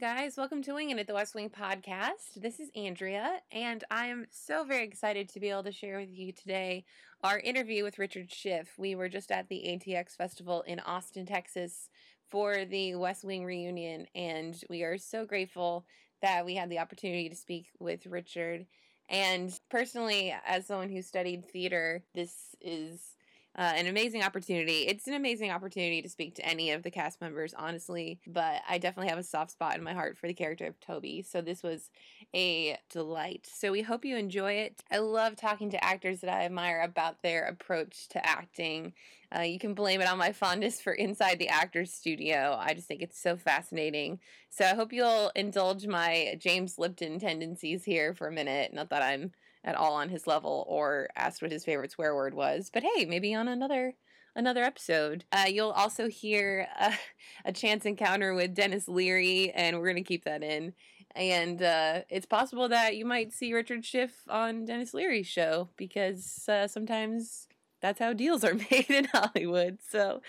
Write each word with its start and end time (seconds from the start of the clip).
guys, 0.00 0.38
welcome 0.38 0.62
to 0.62 0.72
Winging 0.72 0.98
It, 0.98 1.06
the 1.06 1.12
West 1.12 1.34
Wing 1.34 1.50
podcast. 1.50 2.40
This 2.40 2.58
is 2.58 2.70
Andrea, 2.74 3.42
and 3.52 3.84
I 3.90 4.06
am 4.06 4.24
so 4.30 4.64
very 4.64 4.84
excited 4.84 5.28
to 5.28 5.40
be 5.40 5.50
able 5.50 5.64
to 5.64 5.72
share 5.72 5.98
with 5.98 6.08
you 6.10 6.32
today 6.32 6.86
our 7.22 7.38
interview 7.38 7.84
with 7.84 7.98
Richard 7.98 8.32
Schiff. 8.32 8.72
We 8.78 8.94
were 8.94 9.10
just 9.10 9.30
at 9.30 9.50
the 9.50 9.56
ATX 9.56 10.16
Festival 10.16 10.62
in 10.62 10.80
Austin, 10.80 11.26
Texas 11.26 11.90
for 12.30 12.64
the 12.64 12.94
West 12.94 13.24
Wing 13.24 13.44
reunion, 13.44 14.06
and 14.14 14.58
we 14.70 14.84
are 14.84 14.96
so 14.96 15.26
grateful 15.26 15.84
that 16.22 16.46
we 16.46 16.54
had 16.54 16.70
the 16.70 16.78
opportunity 16.78 17.28
to 17.28 17.36
speak 17.36 17.66
with 17.78 18.06
Richard. 18.06 18.64
And 19.10 19.52
personally, 19.68 20.34
as 20.46 20.66
someone 20.66 20.88
who 20.88 21.02
studied 21.02 21.46
theater, 21.50 22.02
this 22.14 22.56
is 22.62 23.16
uh, 23.56 23.72
an 23.74 23.86
amazing 23.86 24.22
opportunity. 24.22 24.86
It's 24.86 25.08
an 25.08 25.14
amazing 25.14 25.50
opportunity 25.50 26.00
to 26.02 26.08
speak 26.08 26.36
to 26.36 26.46
any 26.46 26.70
of 26.70 26.82
the 26.82 26.90
cast 26.90 27.20
members, 27.20 27.52
honestly, 27.56 28.20
but 28.26 28.62
I 28.68 28.78
definitely 28.78 29.10
have 29.10 29.18
a 29.18 29.24
soft 29.24 29.50
spot 29.50 29.76
in 29.76 29.82
my 29.82 29.92
heart 29.92 30.16
for 30.16 30.28
the 30.28 30.34
character 30.34 30.66
of 30.66 30.78
Toby. 30.78 31.22
So 31.22 31.40
this 31.40 31.62
was 31.62 31.90
a 32.34 32.78
delight. 32.90 33.48
So 33.52 33.72
we 33.72 33.82
hope 33.82 34.04
you 34.04 34.16
enjoy 34.16 34.52
it. 34.52 34.82
I 34.90 34.98
love 34.98 35.34
talking 35.34 35.70
to 35.70 35.84
actors 35.84 36.20
that 36.20 36.30
I 36.30 36.44
admire 36.44 36.80
about 36.82 37.22
their 37.22 37.44
approach 37.44 38.08
to 38.10 38.24
acting. 38.24 38.92
Uh, 39.36 39.42
you 39.42 39.58
can 39.58 39.74
blame 39.74 40.00
it 40.00 40.08
on 40.08 40.18
my 40.18 40.32
fondness 40.32 40.80
for 40.80 40.92
Inside 40.92 41.38
the 41.38 41.48
Actors 41.48 41.92
Studio. 41.92 42.56
I 42.58 42.74
just 42.74 42.86
think 42.86 43.02
it's 43.02 43.20
so 43.20 43.36
fascinating. 43.36 44.20
So 44.48 44.64
I 44.64 44.74
hope 44.74 44.92
you'll 44.92 45.32
indulge 45.34 45.86
my 45.86 46.36
James 46.38 46.78
Lipton 46.78 47.18
tendencies 47.18 47.84
here 47.84 48.14
for 48.14 48.28
a 48.28 48.32
minute. 48.32 48.72
Not 48.72 48.90
that 48.90 49.02
I'm 49.02 49.32
at 49.64 49.74
all 49.74 49.94
on 49.94 50.08
his 50.08 50.26
level 50.26 50.64
or 50.68 51.08
asked 51.16 51.42
what 51.42 51.52
his 51.52 51.64
favorite 51.64 51.90
swear 51.90 52.14
word 52.14 52.34
was. 52.34 52.70
But 52.72 52.82
hey, 52.82 53.04
maybe 53.04 53.34
on 53.34 53.48
another 53.48 53.94
another 54.36 54.62
episode. 54.62 55.24
Uh, 55.32 55.46
you'll 55.48 55.70
also 55.70 56.08
hear 56.08 56.68
uh, 56.78 56.92
a 57.44 57.52
chance 57.52 57.84
encounter 57.84 58.34
with 58.34 58.54
Denis 58.54 58.88
Leary, 58.88 59.50
and 59.52 59.78
we're 59.78 59.88
gonna 59.88 60.02
keep 60.02 60.24
that 60.24 60.42
in. 60.42 60.72
And 61.14 61.60
uh, 61.62 62.02
it's 62.08 62.26
possible 62.26 62.68
that 62.68 62.96
you 62.96 63.04
might 63.04 63.32
see 63.32 63.52
Richard 63.52 63.84
Schiff 63.84 64.12
on 64.28 64.64
Denis 64.64 64.94
Leary's 64.94 65.26
show 65.26 65.68
because 65.76 66.48
uh, 66.48 66.68
sometimes 66.68 67.48
that's 67.82 67.98
how 67.98 68.12
deals 68.12 68.44
are 68.44 68.54
made 68.70 68.90
in 68.90 69.06
Hollywood. 69.06 69.78
So 69.88 70.22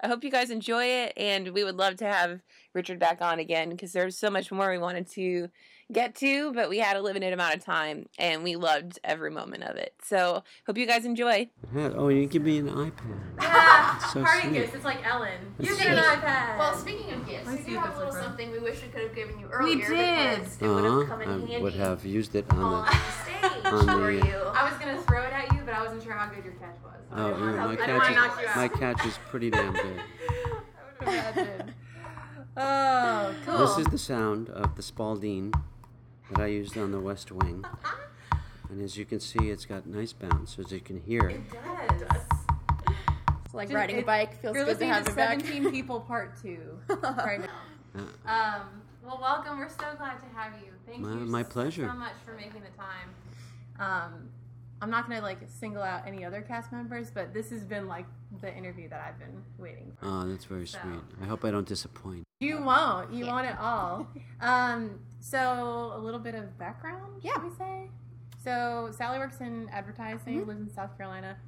I 0.00 0.08
hope 0.08 0.24
you 0.24 0.30
guys 0.30 0.50
enjoy 0.50 0.84
it, 0.84 1.14
and 1.16 1.48
we 1.48 1.64
would 1.64 1.76
love 1.76 1.96
to 1.96 2.04
have 2.04 2.40
Richard 2.74 2.98
back 2.98 3.22
on 3.22 3.38
again 3.38 3.70
because 3.70 3.92
there's 3.92 4.18
so 4.18 4.30
much 4.30 4.52
more 4.52 4.70
we 4.70 4.78
wanted 4.78 5.08
to 5.12 5.48
get 5.92 6.14
to, 6.16 6.52
but 6.52 6.68
we 6.68 6.78
had 6.78 6.96
a 6.96 7.02
limited 7.02 7.32
amount 7.32 7.54
of 7.54 7.64
time 7.64 8.06
and 8.18 8.42
we 8.42 8.56
loved 8.56 8.98
every 9.04 9.30
moment 9.30 9.62
of 9.64 9.76
it. 9.76 9.94
So 10.02 10.42
hope 10.66 10.76
you 10.78 10.86
guys 10.86 11.04
enjoy. 11.04 11.48
Oh, 11.76 12.08
you 12.08 12.26
give 12.26 12.42
me 12.42 12.58
an 12.58 12.68
iPad. 12.68 12.92
Yeah, 13.42 13.98
so 13.98 14.22
party 14.24 14.42
sweet. 14.48 14.52
gifts. 14.54 14.74
It's 14.74 14.84
like 14.84 15.06
Ellen. 15.06 15.30
That's 15.58 15.70
you 15.70 15.76
get 15.76 15.86
an 15.96 16.02
iPad. 16.02 16.58
Well, 16.58 16.74
speaking 16.76 17.12
of 17.12 17.26
gifts, 17.28 17.46
Let's 17.46 17.64
we 17.64 17.70
do 17.72 17.78
have 17.78 17.94
a 17.94 17.98
little 17.98 18.12
different. 18.12 18.26
something 18.26 18.50
we 18.52 18.58
wish 18.58 18.82
we 18.82 18.88
could 18.88 19.02
have 19.02 19.14
given 19.14 19.38
you 19.38 19.46
earlier. 19.46 19.76
We 19.76 19.82
did. 19.82 20.40
because 20.40 20.62
It 20.62 20.68
would 20.68 20.84
have 20.84 20.92
Uh-huh. 20.94 21.04
come 21.06 21.22
in 21.22 21.28
I 21.28 21.32
handy 21.32 21.58
would 21.62 21.74
have 21.74 22.04
used 22.04 22.34
it 22.34 22.46
on 22.50 22.58
on 22.58 22.84
the 22.84 22.90
the. 22.90 23.48
stage 23.50 23.64
on 23.72 23.86
for 23.86 24.06
the- 24.12 24.12
you. 24.26 24.36
I 24.54 24.68
was 24.70 24.78
gonna 24.80 25.00
throw 25.02 25.22
it 25.22 25.32
at 25.32 25.52
you, 25.52 25.60
but 25.64 25.74
I 25.74 25.82
wasn't 25.82 26.02
sure 26.02 26.12
how 26.12 26.28
good 26.34 26.44
your 26.44 26.54
catch 26.54 26.76
was. 26.84 26.92
Oh, 27.12 27.28
yeah, 27.28 27.36
my 27.66 27.72
I 27.72 27.76
catch 27.76 28.10
is 28.10 28.16
knock 28.16 28.40
you 28.42 28.48
out. 28.48 28.56
my 28.56 28.68
catch 28.68 29.06
is 29.06 29.18
pretty 29.30 29.50
damn 29.50 29.72
good. 29.84 30.00
I 30.00 31.04
would 31.04 31.08
imagine. 31.08 31.74
Oh, 32.56 33.34
cool. 33.44 33.58
This 33.58 33.78
is 33.78 33.86
the 33.92 33.98
sound 33.98 34.48
of 34.50 34.74
the 34.76 34.82
Spalding 34.82 35.52
that 36.30 36.40
I 36.40 36.46
used 36.46 36.76
on 36.76 36.92
the 36.92 37.00
West 37.00 37.30
Wing, 37.32 37.64
and 38.70 38.82
as 38.82 38.96
you 38.96 39.04
can 39.04 39.20
see, 39.20 39.50
it's 39.50 39.64
got 39.64 39.86
nice 39.86 40.12
bounce. 40.12 40.58
As 40.58 40.72
you 40.72 40.80
can 40.80 41.00
hear, 41.00 41.28
It 41.28 41.40
does. 41.50 42.02
It's 43.44 43.54
like 43.54 43.68
Just- 43.68 43.74
riding 43.76 43.98
a 43.98 44.02
bike 44.02 44.40
feels 44.40 44.54
You're 44.56 44.64
good 44.64 44.78
to 44.78 44.84
listening 44.86 44.88
have 44.90 45.04
to 45.06 45.12
it 45.12 45.16
back. 45.16 45.40
17 45.40 45.70
People 45.72 46.00
Part 46.00 46.40
2 46.42 46.58
right 47.02 47.40
now. 47.40 48.02
Um, 48.26 48.62
well, 49.04 49.18
welcome. 49.20 49.58
We're 49.58 49.68
so 49.68 49.84
glad 49.96 50.18
to 50.18 50.26
have 50.34 50.52
you. 50.64 50.72
Thank 50.86 51.00
My- 51.00 51.12
you 51.12 51.20
my 51.20 51.42
so- 51.42 51.48
pleasure. 51.48 51.88
so 51.88 51.96
much 51.96 52.14
for 52.24 52.32
making 52.34 52.62
the 52.62 52.76
time. 52.76 53.08
Um, 53.78 54.28
I'm 54.82 54.90
not 54.90 55.08
gonna 55.08 55.22
like 55.22 55.38
single 55.48 55.82
out 55.82 56.02
any 56.06 56.22
other 56.24 56.42
cast 56.42 56.70
members, 56.72 57.10
but 57.10 57.32
this 57.32 57.48
has 57.50 57.64
been 57.64 57.86
like 57.88 58.04
the 58.42 58.54
interview 58.54 58.88
that 58.90 59.00
I've 59.00 59.18
been 59.18 59.42
waiting 59.58 59.92
for. 59.98 60.06
oh, 60.06 60.28
that's 60.28 60.44
very 60.44 60.66
So- 60.66 60.78
sweet. 60.82 61.00
I 61.22 61.26
hope 61.26 61.44
I 61.44 61.50
don't 61.50 61.66
disappoint. 61.66 62.25
You 62.40 62.60
won't. 62.60 63.12
You 63.12 63.26
want 63.26 63.46
it 63.46 63.56
all. 63.58 64.08
Um, 64.38 65.00
so 65.18 65.92
a 65.94 65.98
little 65.98 66.20
bit 66.20 66.34
of 66.34 66.58
background, 66.58 67.22
Yeah. 67.22 67.42
we 67.42 67.48
say? 67.56 67.88
So 68.44 68.90
Sally 68.94 69.18
works 69.18 69.40
in 69.40 69.66
advertising, 69.72 70.40
Mm-hmm. 70.40 70.48
lives 70.50 70.60
in 70.60 70.70
South 70.74 70.94
Carolina. 70.98 71.38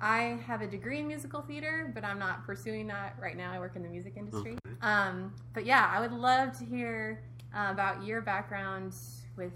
I 0.00 0.40
have 0.44 0.60
a 0.60 0.66
degree 0.66 0.98
in 0.98 1.06
musical 1.06 1.40
theater, 1.42 1.92
but 1.94 2.04
I'm 2.04 2.18
not 2.18 2.44
pursuing 2.44 2.88
that 2.88 3.14
right 3.20 3.36
now. 3.36 3.52
I 3.52 3.60
work 3.60 3.76
in 3.76 3.84
the 3.84 3.88
music 3.88 4.14
industry. 4.16 4.56
Okay. 4.66 4.76
Um, 4.80 5.32
but 5.54 5.64
yeah, 5.64 5.88
I 5.94 6.00
would 6.00 6.10
love 6.10 6.58
to 6.58 6.64
hear 6.64 7.22
uh, 7.54 7.68
about 7.70 8.04
your 8.04 8.20
background 8.22 8.92
with 9.36 9.52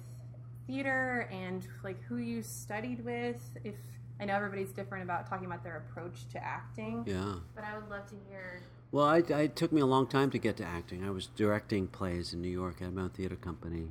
theater 0.68 1.28
and 1.32 1.66
like 1.82 2.00
who 2.04 2.18
you 2.18 2.40
studied 2.44 3.04
with. 3.04 3.42
If 3.64 3.74
I 4.20 4.26
know 4.26 4.34
everybody's 4.36 4.70
different 4.70 5.02
about 5.02 5.28
talking 5.28 5.46
about 5.46 5.64
their 5.64 5.78
approach 5.78 6.28
to 6.28 6.38
acting, 6.44 7.02
Yeah. 7.04 7.34
but 7.56 7.64
I 7.64 7.76
would 7.76 7.90
love 7.90 8.08
to 8.10 8.14
hear. 8.28 8.62
Well, 8.92 9.04
I, 9.04 9.22
I 9.34 9.42
it 9.42 9.56
took 9.56 9.72
me 9.72 9.80
a 9.80 9.86
long 9.86 10.06
time 10.06 10.30
to 10.30 10.38
get 10.38 10.56
to 10.58 10.64
acting. 10.64 11.04
I 11.04 11.10
was 11.10 11.26
directing 11.26 11.88
plays 11.88 12.32
in 12.32 12.40
New 12.40 12.48
York 12.48 12.80
at 12.80 12.92
my 12.92 13.02
own 13.02 13.10
theater 13.10 13.36
company, 13.36 13.88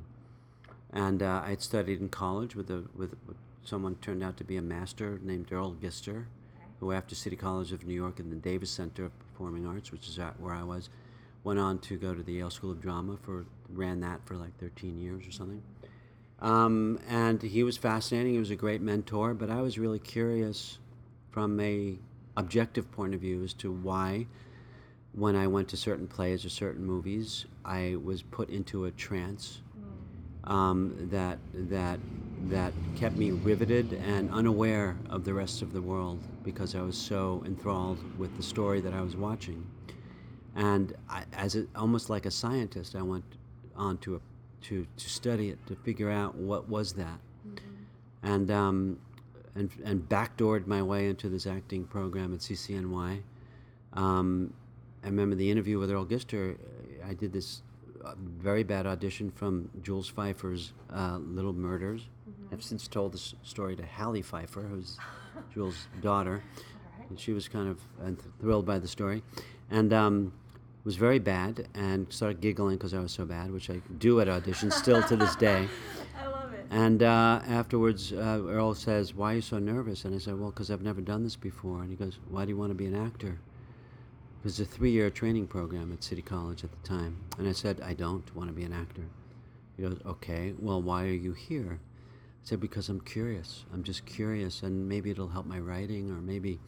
and 0.92 1.22
uh, 1.22 1.42
I 1.44 1.50
had 1.50 1.62
studied 1.62 2.00
in 2.00 2.08
college 2.08 2.56
with 2.56 2.70
a 2.70 2.84
with, 2.94 3.14
someone 3.64 3.96
turned 3.96 4.22
out 4.22 4.36
to 4.38 4.44
be 4.44 4.56
a 4.56 4.62
master 4.62 5.20
named 5.22 5.52
Earle 5.52 5.74
Gister, 5.74 6.24
who 6.80 6.92
after 6.92 7.14
City 7.14 7.36
College 7.36 7.72
of 7.72 7.84
New 7.86 7.94
York 7.94 8.20
and 8.20 8.30
the 8.30 8.36
Davis 8.36 8.70
Center 8.70 9.04
of 9.04 9.18
Performing 9.18 9.66
Arts, 9.66 9.92
which 9.92 10.08
is 10.08 10.18
where 10.38 10.54
I 10.54 10.62
was, 10.62 10.88
went 11.44 11.58
on 11.58 11.78
to 11.80 11.96
go 11.96 12.14
to 12.14 12.22
the 12.22 12.34
Yale 12.34 12.50
School 12.50 12.70
of 12.70 12.80
Drama 12.80 13.18
for 13.22 13.44
ran 13.68 14.00
that 14.00 14.20
for 14.24 14.36
like 14.36 14.56
13 14.58 14.98
years 14.98 15.26
or 15.26 15.32
something. 15.32 15.62
Um, 16.40 17.00
and 17.08 17.42
he 17.42 17.62
was 17.62 17.76
fascinating. 17.76 18.34
He 18.34 18.38
was 18.38 18.50
a 18.50 18.56
great 18.56 18.80
mentor, 18.80 19.34
but 19.34 19.50
I 19.50 19.62
was 19.62 19.78
really 19.78 19.98
curious 19.98 20.78
from 21.30 21.58
a 21.60 21.98
objective 22.36 22.90
point 22.92 23.14
of 23.14 23.20
view 23.20 23.42
as 23.42 23.54
to 23.54 23.72
why 23.72 24.26
when 25.16 25.34
I 25.34 25.46
went 25.46 25.68
to 25.68 25.76
certain 25.76 26.06
plays 26.06 26.44
or 26.44 26.50
certain 26.50 26.84
movies, 26.84 27.46
I 27.64 27.96
was 28.04 28.22
put 28.22 28.50
into 28.50 28.84
a 28.84 28.90
trance 28.92 29.62
um, 30.44 30.94
that 31.10 31.38
that 31.54 31.98
that 32.48 32.72
kept 32.96 33.16
me 33.16 33.30
riveted 33.30 33.94
and 33.94 34.30
unaware 34.30 34.96
of 35.08 35.24
the 35.24 35.32
rest 35.34 35.62
of 35.62 35.72
the 35.72 35.80
world 35.80 36.20
because 36.44 36.74
I 36.74 36.82
was 36.82 36.96
so 36.96 37.42
enthralled 37.46 37.98
with 38.18 38.36
the 38.36 38.42
story 38.42 38.80
that 38.82 38.92
I 38.92 39.00
was 39.00 39.16
watching. 39.16 39.66
And 40.54 40.94
I, 41.08 41.24
as 41.32 41.56
a, 41.56 41.66
almost 41.74 42.08
like 42.10 42.26
a 42.26 42.30
scientist, 42.30 42.94
I 42.94 43.02
went 43.02 43.24
on 43.74 43.96
to 43.98 44.16
a, 44.16 44.20
to 44.66 44.86
to 44.96 45.08
study 45.08 45.48
it 45.48 45.66
to 45.66 45.76
figure 45.76 46.10
out 46.10 46.34
what 46.34 46.68
was 46.68 46.92
that, 46.92 47.20
and 48.22 48.50
um, 48.50 48.98
and 49.54 49.70
and 49.82 50.06
backdoored 50.08 50.66
my 50.66 50.82
way 50.82 51.08
into 51.08 51.30
this 51.30 51.46
acting 51.46 51.84
program 51.84 52.34
at 52.34 52.40
CCNY. 52.40 53.22
Um, 53.94 54.52
I 55.06 55.08
remember 55.08 55.36
the 55.36 55.52
interview 55.52 55.78
with 55.78 55.88
Earle 55.88 56.04
Gister. 56.04 56.56
I 57.08 57.14
did 57.14 57.32
this 57.32 57.62
uh, 58.04 58.14
very 58.18 58.64
bad 58.64 58.88
audition 58.88 59.30
from 59.30 59.70
Jules 59.80 60.10
Feiffer's 60.10 60.72
uh, 60.92 61.18
Little 61.18 61.52
Murders. 61.52 62.08
I've 62.50 62.64
since 62.64 62.88
told 62.88 63.12
this 63.12 63.36
story 63.44 63.76
to 63.76 63.86
Halley 63.86 64.20
Feiffer, 64.20 64.68
who's 64.68 64.98
Jules' 65.54 65.86
daughter, 66.00 66.42
and 67.08 67.20
she 67.20 67.32
was 67.32 67.46
kind 67.46 67.68
of 67.68 67.78
uh, 68.04 68.20
thrilled 68.40 68.66
by 68.66 68.80
the 68.80 68.88
story, 68.88 69.22
and 69.70 69.92
um, 69.92 70.32
was 70.82 70.96
very 70.96 71.20
bad 71.20 71.68
and 71.72 72.12
started 72.12 72.40
giggling 72.40 72.76
because 72.76 72.92
I 72.92 72.98
was 72.98 73.12
so 73.12 73.24
bad, 73.24 73.52
which 73.52 73.70
I 73.70 73.80
do 73.98 74.20
at 74.20 74.26
auditions 74.26 74.72
still 74.72 75.04
to 75.04 75.14
this 75.14 75.36
day. 75.36 75.68
I 76.20 76.26
love 76.26 76.52
it. 76.52 76.66
And 76.70 77.04
uh, 77.04 77.42
afterwards, 77.46 78.12
uh, 78.12 78.42
Earl 78.44 78.74
says, 78.74 79.14
"Why 79.14 79.34
are 79.34 79.36
you 79.36 79.40
so 79.40 79.60
nervous?" 79.60 80.04
And 80.04 80.16
I 80.16 80.18
said, 80.18 80.36
"Well, 80.36 80.50
because 80.50 80.68
I've 80.68 80.82
never 80.82 81.00
done 81.00 81.22
this 81.22 81.36
before." 81.36 81.82
And 81.82 81.90
he 81.90 81.96
goes, 81.96 82.18
"Why 82.28 82.44
do 82.44 82.48
you 82.48 82.56
want 82.56 82.70
to 82.70 82.74
be 82.74 82.86
an 82.86 82.96
actor?" 82.96 83.38
It 84.38 84.44
was 84.44 84.60
a 84.60 84.64
three-year 84.64 85.10
training 85.10 85.48
program 85.48 85.92
at 85.92 86.04
City 86.04 86.22
College 86.22 86.62
at 86.62 86.70
the 86.70 86.88
time, 86.88 87.16
and 87.38 87.48
I 87.48 87.52
said, 87.52 87.80
"I 87.80 87.94
don't 87.94 88.34
want 88.36 88.48
to 88.48 88.54
be 88.54 88.62
an 88.62 88.72
actor." 88.72 89.02
He 89.76 89.82
goes, 89.82 89.98
"Okay, 90.06 90.54
well, 90.58 90.80
why 90.80 91.04
are 91.04 91.20
you 91.26 91.32
here?" 91.32 91.80
I 91.80 92.44
said, 92.44 92.60
"Because 92.60 92.88
I'm 92.88 93.00
curious. 93.00 93.64
I'm 93.72 93.82
just 93.82 94.06
curious, 94.06 94.62
and 94.62 94.88
maybe 94.88 95.10
it'll 95.10 95.28
help 95.28 95.46
my 95.46 95.58
writing, 95.58 96.10
or 96.10 96.20
maybe." 96.20 96.60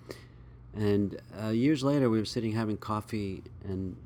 And 0.75 1.21
uh, 1.41 1.49
years 1.49 1.83
later, 1.85 2.11
we 2.11 2.19
were 2.19 2.25
sitting 2.25 2.53
having 2.53 2.77
coffee 2.77 3.45
and 3.65 3.97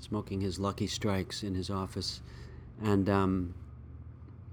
smoking 0.00 0.40
his 0.40 0.58
Lucky 0.58 0.86
Strikes 0.86 1.42
in 1.42 1.54
his 1.54 1.70
office, 1.70 2.20
and 2.82 3.08
um, 3.08 3.54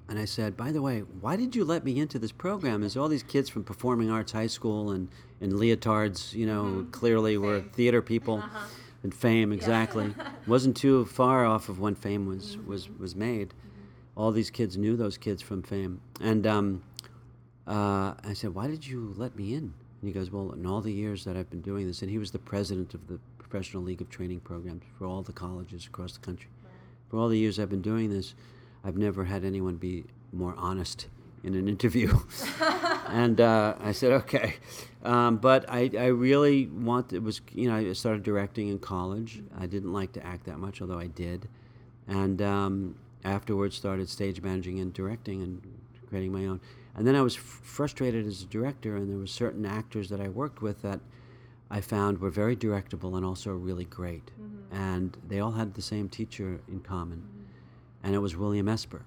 and 0.09 0.17
I 0.17 0.25
said, 0.25 0.55
by 0.55 0.71
the 0.71 0.81
way, 0.81 0.99
why 0.99 1.35
did 1.35 1.55
you 1.55 1.65
let 1.65 1.83
me 1.83 1.99
into 1.99 2.17
this 2.17 2.31
program? 2.31 2.81
There's 2.81 2.95
all 2.95 3.09
these 3.09 3.23
kids 3.23 3.49
from 3.49 3.63
Performing 3.63 4.09
Arts 4.09 4.31
High 4.31 4.47
School 4.47 4.91
and, 4.91 5.09
and 5.41 5.53
leotards, 5.53 6.33
you 6.33 6.45
know, 6.45 6.87
clearly 6.91 7.37
were 7.37 7.61
theater 7.61 8.01
people 8.01 8.43
and 9.03 9.13
fame, 9.13 9.51
exactly. 9.51 10.13
Wasn't 10.47 10.77
too 10.77 11.05
far 11.05 11.45
off 11.45 11.67
of 11.67 11.79
when 11.79 11.95
fame 11.95 12.25
was, 12.25 12.57
was, 12.65 12.89
was 12.89 13.15
made. 13.15 13.53
All 14.15 14.31
these 14.31 14.49
kids 14.49 14.77
knew 14.77 14.95
those 14.95 15.17
kids 15.17 15.41
from 15.41 15.61
fame. 15.61 15.99
And 16.21 16.47
um, 16.47 16.83
uh, 17.67 18.13
I 18.23 18.33
said, 18.33 18.55
why 18.55 18.67
did 18.67 18.87
you 18.87 19.13
let 19.17 19.35
me 19.35 19.53
in? 19.53 19.73
And 20.01 20.03
he 20.07 20.11
goes, 20.11 20.31
well, 20.31 20.53
in 20.53 20.65
all 20.65 20.79
the 20.79 20.93
years 20.93 21.25
that 21.25 21.35
I've 21.35 21.49
been 21.49 21.61
doing 21.61 21.85
this, 21.85 22.01
and 22.01 22.09
he 22.09 22.17
was 22.17 22.31
the 22.31 22.39
president 22.39 22.93
of 22.93 23.07
the 23.07 23.19
Professional 23.37 23.83
League 23.83 24.01
of 24.01 24.09
Training 24.09 24.39
Programs 24.39 24.83
for 24.97 25.05
all 25.05 25.21
the 25.21 25.33
colleges 25.33 25.85
across 25.85 26.13
the 26.13 26.19
country. 26.19 26.49
for 27.09 27.17
all 27.17 27.29
the 27.29 27.37
years 27.37 27.59
I've 27.59 27.69
been 27.69 27.81
doing 27.81 28.09
this, 28.09 28.35
I've 28.87 28.97
never 28.97 29.25
had 29.25 29.43
anyone 29.43 29.75
be 29.75 30.05
more 30.31 30.55
honest 30.57 31.07
in 31.43 31.55
an 31.55 31.67
interview. 31.67 32.17
and 33.07 33.41
uh, 33.41 33.75
I 33.81 33.91
said, 33.91 34.13
okay. 34.13 34.55
Um, 35.03 35.37
but 35.37 35.65
I, 35.69 35.91
I 35.97 36.05
really 36.05 36.67
want, 36.67 37.11
it 37.11 37.21
was, 37.21 37.41
you 37.53 37.69
know, 37.69 37.75
I 37.75 37.91
started 37.91 38.23
directing 38.23 38.69
in 38.69 38.79
college. 38.79 39.41
I 39.59 39.65
didn't 39.65 39.91
like 39.91 40.13
to 40.13 40.25
act 40.25 40.45
that 40.45 40.57
much, 40.57 40.81
although 40.81 40.99
I 40.99 41.07
did. 41.07 41.49
And 42.07 42.41
um, 42.41 42.95
afterwards 43.25 43.75
started 43.75 44.07
stage 44.07 44.41
managing 44.41 44.79
and 44.79 44.93
directing 44.93 45.41
and 45.43 45.61
creating 46.07 46.31
my 46.31 46.45
own. 46.45 46.61
And 46.95 47.05
then 47.05 47.15
I 47.15 47.21
was 47.21 47.35
f- 47.35 47.41
frustrated 47.43 48.25
as 48.25 48.41
a 48.41 48.45
director, 48.45 48.95
and 48.95 49.09
there 49.09 49.17
were 49.17 49.27
certain 49.27 49.65
actors 49.65 50.09
that 50.09 50.21
I 50.21 50.29
worked 50.29 50.61
with 50.61 50.81
that 50.81 51.01
I 51.69 51.81
found 51.81 52.19
were 52.19 52.29
very 52.29 52.55
directable 52.55 53.17
and 53.17 53.25
also 53.25 53.51
really 53.51 53.85
great. 53.85 54.31
Mm-hmm. 54.41 54.75
And 54.75 55.17
they 55.27 55.39
all 55.39 55.51
had 55.51 55.73
the 55.73 55.81
same 55.81 56.09
teacher 56.09 56.61
in 56.67 56.79
common, 56.79 57.19
mm-hmm. 57.19 57.36
And 58.03 58.15
it 58.15 58.19
was 58.19 58.35
William 58.35 58.67
Esper, 58.67 59.03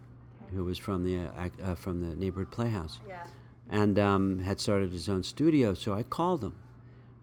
who 0.53 0.65
was 0.65 0.79
from 0.79 1.05
the 1.05 1.29
uh, 1.29 1.49
uh, 1.63 1.75
from 1.75 2.01
the 2.01 2.17
neighborhood 2.17 2.51
playhouse, 2.51 2.99
yeah. 3.09 3.27
and 3.71 3.99
um, 3.99 4.41
had 4.41 4.61
started 4.61 4.93
his 4.93 5.09
own 5.09 5.23
studio. 5.23 5.75
So 5.75 5.95
I 5.95 6.03
called 6.03 6.45
him. 6.45 6.55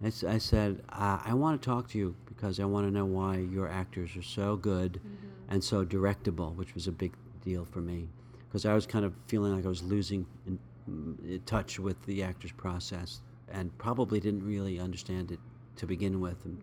I, 0.03 0.07
I 0.27 0.37
said, 0.37 0.83
uh, 0.89 1.19
"I 1.23 1.33
want 1.33 1.61
to 1.61 1.65
talk 1.65 1.89
to 1.89 1.97
you 1.97 2.15
because 2.27 2.59
I 2.59 2.65
want 2.65 2.87
to 2.87 2.91
know 2.91 3.05
why 3.05 3.37
your 3.37 3.67
actors 3.67 4.15
are 4.15 4.23
so 4.23 4.55
good 4.55 4.93
mm-hmm. 4.93 5.53
and 5.53 5.63
so 5.63 5.85
directable," 5.85 6.55
which 6.55 6.73
was 6.73 6.87
a 6.87 6.91
big 6.91 7.13
deal 7.43 7.65
for 7.65 7.79
me 7.79 8.09
because 8.47 8.65
I 8.65 8.73
was 8.73 8.85
kind 8.85 9.05
of 9.05 9.13
feeling 9.27 9.55
like 9.55 9.65
I 9.65 9.69
was 9.69 9.83
losing 9.83 10.25
in, 10.45 10.59
in 10.87 11.41
touch 11.45 11.79
with 11.79 12.03
the 12.05 12.23
actor's 12.23 12.51
process 12.51 13.21
and 13.51 13.75
probably 13.77 14.19
didn't 14.19 14.45
really 14.45 14.79
understand 14.79 15.31
it 15.31 15.39
to 15.77 15.85
begin 15.85 16.19
with 16.19 16.43
and 16.45 16.61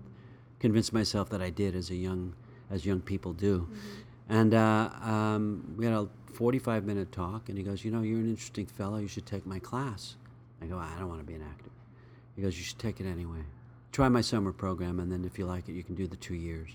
convinced 0.58 0.92
myself 0.92 1.30
that 1.30 1.40
I 1.40 1.50
did 1.50 1.74
as 1.74 1.90
a 1.90 1.94
young 1.94 2.34
as 2.70 2.84
young 2.86 3.00
people 3.00 3.32
do. 3.32 3.60
Mm-hmm. 3.60 3.74
And 4.28 4.54
uh, 4.54 4.90
um, 5.02 5.74
we 5.76 5.84
had 5.84 5.94
a 5.94 6.08
45 6.32 6.84
minute 6.84 7.12
talk, 7.12 7.48
and 7.48 7.58
he 7.58 7.64
goes, 7.64 7.84
You 7.84 7.90
know, 7.90 8.02
you're 8.02 8.18
an 8.18 8.28
interesting 8.28 8.66
fellow. 8.66 8.98
You 8.98 9.08
should 9.08 9.26
take 9.26 9.46
my 9.46 9.58
class. 9.58 10.16
I 10.62 10.66
go, 10.66 10.78
I 10.78 10.98
don't 10.98 11.08
want 11.08 11.20
to 11.20 11.26
be 11.26 11.34
an 11.34 11.42
actor. 11.42 11.70
He 12.36 12.42
goes, 12.42 12.56
You 12.56 12.64
should 12.64 12.78
take 12.78 13.00
it 13.00 13.06
anyway. 13.06 13.44
Try 13.92 14.08
my 14.08 14.22
summer 14.22 14.52
program, 14.52 14.98
and 14.98 15.12
then 15.12 15.24
if 15.24 15.38
you 15.38 15.46
like 15.46 15.68
it, 15.68 15.72
you 15.72 15.84
can 15.84 15.94
do 15.94 16.06
the 16.06 16.16
two 16.16 16.34
years. 16.34 16.70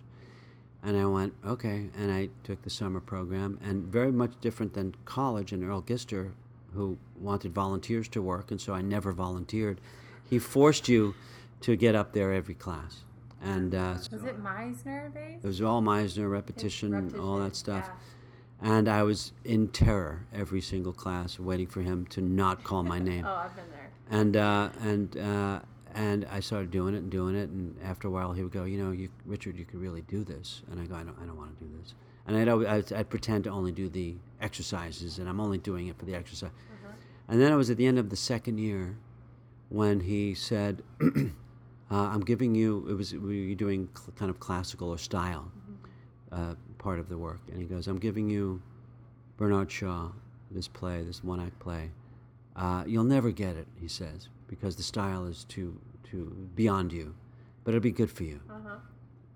And 0.83 0.95
I 0.95 1.05
went, 1.05 1.33
Okay. 1.45 1.89
And 1.97 2.11
I 2.11 2.29
took 2.43 2.61
the 2.61 2.69
summer 2.69 2.99
program, 2.99 3.59
and 3.63 3.83
very 3.83 4.11
much 4.11 4.33
different 4.41 4.73
than 4.73 4.95
college. 5.05 5.51
And 5.51 5.63
Earle 5.63 5.81
Gister, 5.81 6.31
who 6.73 6.97
wanted 7.19 7.53
volunteers 7.53 8.07
to 8.09 8.21
work, 8.21 8.51
and 8.51 8.61
so 8.61 8.73
I 8.73 8.81
never 8.81 9.11
volunteered 9.11 9.81
he 10.29 10.39
forced 10.39 10.87
you 10.87 11.15
to 11.61 11.75
get 11.75 11.95
up 11.95 12.13
there 12.13 12.31
every 12.31 12.53
class. 12.53 13.03
And 13.41 13.73
uh, 13.73 13.95
was 14.11 14.23
it 14.23 14.43
Meisner 14.43 15.13
based? 15.13 15.43
It 15.43 15.47
was 15.47 15.61
all 15.61 15.81
Meisner 15.81 16.29
repetition, 16.29 16.91
repetition 16.91 17.19
all 17.19 17.37
that 17.39 17.55
stuff. 17.55 17.85
Yeah. 17.87 18.73
And 18.73 18.89
I 18.89 19.03
was 19.03 19.31
in 19.45 19.69
terror 19.69 20.25
every 20.33 20.59
single 20.59 20.91
class, 20.91 21.39
waiting 21.39 21.67
for 21.67 21.81
him 21.81 22.05
to 22.07 22.21
not 22.21 22.63
call 22.63 22.83
my 22.83 22.99
name. 23.11 23.25
oh, 23.25 23.33
I've 23.33 23.55
been 23.55 23.65
there. 23.71 23.89
And 24.11 24.35
uh, 24.35 24.69
and 24.81 25.17
uh, 25.17 25.59
and 25.93 26.25
I 26.31 26.39
started 26.39 26.71
doing 26.71 26.93
it 26.93 26.99
and 26.99 27.09
doing 27.09 27.35
it, 27.35 27.49
and 27.49 27.75
after 27.83 28.07
a 28.07 28.11
while 28.11 28.33
he 28.33 28.43
would 28.43 28.51
go, 28.51 28.65
you 28.65 28.83
know, 28.83 28.91
you, 28.91 29.09
Richard, 29.25 29.57
you 29.57 29.65
could 29.65 29.79
really 29.79 30.01
do 30.01 30.23
this. 30.23 30.61
And 30.71 30.79
I 30.79 30.85
go, 30.85 30.95
I 30.95 31.03
don't, 31.03 31.17
I 31.21 31.25
don't 31.25 31.37
want 31.37 31.57
to 31.57 31.63
do 31.63 31.71
this. 31.79 31.93
And 32.27 32.37
I'd, 32.37 32.47
I'd, 32.47 32.93
I'd, 32.93 33.09
pretend 33.09 33.45
to 33.45 33.49
only 33.49 33.71
do 33.71 33.89
the 33.89 34.15
exercises, 34.41 35.17
and 35.17 35.27
I'm 35.27 35.39
only 35.39 35.57
doing 35.57 35.87
it 35.87 35.97
for 35.97 36.05
the 36.05 36.13
exercise. 36.13 36.51
Uh-huh. 36.51 36.93
And 37.27 37.41
then 37.41 37.51
it 37.51 37.55
was 37.55 37.69
at 37.69 37.77
the 37.77 37.87
end 37.87 37.97
of 37.97 38.09
the 38.09 38.15
second 38.15 38.59
year, 38.59 38.97
when 39.69 40.01
he 40.01 40.33
said, 40.33 40.83
uh, 41.91 41.95
"I'm 41.95 42.21
giving 42.21 42.55
you." 42.55 42.85
It 42.89 42.93
was 42.93 43.13
we 43.13 43.49
were 43.49 43.55
doing 43.55 43.89
cl- 43.95 44.13
kind 44.15 44.29
of 44.29 44.39
classical 44.39 44.89
or 44.89 44.97
style 44.97 45.51
mm-hmm. 45.51 46.51
uh, 46.51 46.55
part 46.77 46.99
of 46.99 47.09
the 47.09 47.17
work, 47.17 47.41
and 47.51 47.59
he 47.59 47.65
goes, 47.65 47.87
"I'm 47.87 47.99
giving 47.99 48.29
you 48.29 48.61
Bernard 49.37 49.71
Shaw, 49.71 50.09
this 50.51 50.67
play, 50.67 51.03
this 51.03 51.23
one-act 51.23 51.59
play. 51.59 51.91
Uh, 52.55 52.83
you'll 52.85 53.03
never 53.03 53.31
get 53.31 53.55
it," 53.55 53.67
he 53.79 53.87
says, 53.87 54.29
"because 54.47 54.75
the 54.75 54.83
style 54.83 55.25
is 55.25 55.43
too 55.45 55.79
too 56.03 56.49
beyond 56.55 56.91
you, 56.93 57.15
but 57.63 57.71
it'll 57.71 57.81
be 57.81 57.91
good 57.91 58.11
for 58.11 58.23
you." 58.23 58.41
Uh-huh. 58.49 58.77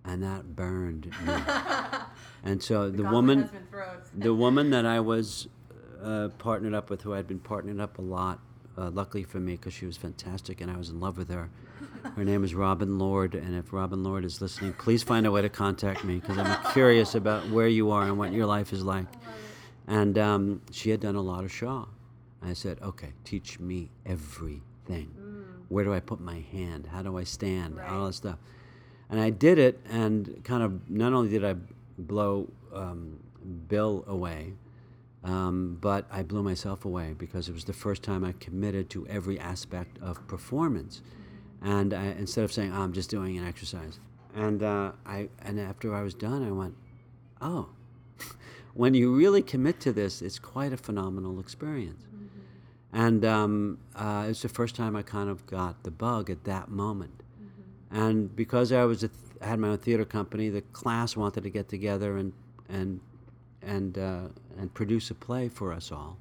And 0.05 0.21
that 0.21 0.53
burned 0.53 1.05
me. 1.05 1.33
and 2.43 2.61
so 2.61 2.89
the, 2.89 3.03
the 3.03 3.09
woman, 3.09 3.49
the 4.13 4.33
woman 4.33 4.69
that 4.71 4.85
I 4.85 4.99
was 4.99 5.47
uh, 6.03 6.27
partnered 6.37 6.73
up 6.73 6.89
with, 6.89 7.03
who 7.03 7.13
I'd 7.13 7.25
been 7.25 7.39
partnered 7.39 7.79
up 7.79 7.97
a 7.97 8.01
lot 8.01 8.41
uh, 8.77 8.89
luckily 8.89 9.23
for 9.23 9.39
me, 9.39 9.53
because 9.53 9.73
she 9.73 9.85
was 9.85 9.97
fantastic 9.97 10.61
and 10.61 10.71
I 10.71 10.77
was 10.77 10.89
in 10.89 10.99
love 10.99 11.17
with 11.17 11.29
her. 11.29 11.49
Her 12.15 12.23
name 12.23 12.43
is 12.43 12.53
Robin 12.53 12.99
Lord, 12.99 13.33
and 13.33 13.55
if 13.55 13.71
Robin 13.71 14.03
Lord 14.03 14.25
is 14.25 14.41
listening, 14.41 14.73
please 14.73 15.03
find 15.03 15.25
a 15.25 15.31
way 15.31 15.41
to 15.41 15.49
contact 15.49 16.03
me 16.03 16.17
because 16.17 16.37
I'm 16.37 16.71
curious 16.73 17.15
about 17.15 17.49
where 17.49 17.67
you 17.67 17.91
are 17.91 18.03
and 18.03 18.17
what 18.17 18.33
your 18.33 18.45
life 18.45 18.73
is 18.73 18.83
like. 18.83 19.05
And 19.87 20.17
um, 20.17 20.61
she 20.71 20.89
had 20.89 20.99
done 20.99 21.15
a 21.15 21.21
lot 21.21 21.43
of 21.43 21.51
Shaw. 21.51 21.85
I 22.41 22.53
said, 22.53 22.79
okay, 22.81 23.13
teach 23.23 23.59
me 23.59 23.89
everything. 24.05 24.61
Mm. 25.17 25.43
Where 25.69 25.83
do 25.83 25.93
I 25.93 26.01
put 26.01 26.19
my 26.19 26.43
hand? 26.51 26.87
How 26.91 27.01
do 27.01 27.17
I 27.17 27.23
stand? 27.23 27.77
Right. 27.77 27.89
All 27.89 28.07
that 28.07 28.13
stuff. 28.13 28.37
And 29.09 29.19
I 29.19 29.29
did 29.29 29.57
it, 29.59 29.79
and 29.89 30.41
kind 30.43 30.63
of 30.63 30.89
not 30.89 31.13
only 31.13 31.29
did 31.29 31.45
I 31.45 31.55
blow 31.97 32.49
um, 32.73 33.19
Bill 33.67 34.03
away, 34.07 34.53
um, 35.23 35.77
but 35.79 36.05
I 36.11 36.21
blew 36.21 36.43
myself 36.43 36.83
away 36.83 37.15
because 37.17 37.47
it 37.47 37.53
was 37.53 37.63
the 37.63 37.73
first 37.73 38.03
time 38.03 38.25
I 38.25 38.33
committed 38.33 38.89
to 38.91 39.07
every 39.07 39.39
aspect 39.39 39.97
of 40.01 40.25
performance. 40.27 41.01
And 41.61 41.93
I, 41.93 42.07
instead 42.07 42.43
of 42.43 42.51
saying, 42.51 42.73
oh, 42.75 42.81
I'm 42.81 42.91
just 42.91 43.09
doing 43.09 43.37
an 43.37 43.47
exercise. 43.47 43.99
And, 44.35 44.61
uh, 44.61 44.91
I, 45.05 45.29
and 45.41 45.59
after 45.59 45.95
I 45.95 46.01
was 46.01 46.13
done, 46.13 46.45
I 46.45 46.51
went, 46.51 46.75
oh, 47.41 47.69
when 48.73 48.93
you 48.93 49.15
really 49.15 49.41
commit 49.41 49.79
to 49.81 49.93
this, 49.93 50.21
it's 50.21 50.39
quite 50.39 50.73
a 50.73 50.77
phenomenal 50.77 51.39
experience. 51.39 52.03
Mm-hmm. 52.03 52.97
And 52.99 53.25
um, 53.25 53.77
uh, 53.95 54.25
it's 54.27 54.41
the 54.41 54.49
first 54.49 54.75
time 54.75 54.95
I 54.95 55.03
kind 55.03 55.29
of 55.29 55.45
got 55.47 55.83
the 55.83 55.91
bug 55.91 56.29
at 56.29 56.43
that 56.43 56.69
moment. 56.69 57.23
Mm-hmm. 57.41 58.01
And 58.01 58.35
because 58.35 58.73
I 58.73 58.83
was 58.83 58.99
th- 58.99 59.11
had 59.41 59.57
my 59.59 59.69
own 59.69 59.77
theater 59.77 60.03
company, 60.03 60.49
the 60.49 60.61
class 60.61 61.15
wanted 61.15 61.43
to 61.43 61.49
get 61.49 61.69
together 61.69 62.17
and, 62.17 62.33
and 62.67 62.99
and 63.65 63.97
uh, 63.97 64.27
and 64.57 64.73
produce 64.73 65.09
a 65.11 65.15
play 65.15 65.49
for 65.49 65.73
us 65.73 65.91
all. 65.91 66.17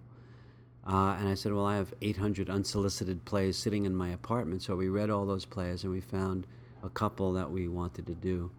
Uh, 0.86 1.16
and 1.18 1.28
I 1.28 1.34
said, 1.34 1.52
well, 1.52 1.64
I 1.64 1.76
have 1.76 1.94
800 2.02 2.50
unsolicited 2.50 3.24
plays 3.24 3.56
sitting 3.56 3.84
in 3.84 3.94
my 3.94 4.08
apartment. 4.08 4.62
So 4.62 4.74
we 4.74 4.88
read 4.88 5.10
all 5.10 5.24
those 5.26 5.44
plays 5.44 5.84
and 5.84 5.92
we 5.92 6.00
found 6.00 6.44
a 6.82 6.88
couple 6.88 7.32
that 7.34 7.48
we 7.48 7.68
wanted 7.68 8.06
to 8.06 8.14
do, 8.14 8.50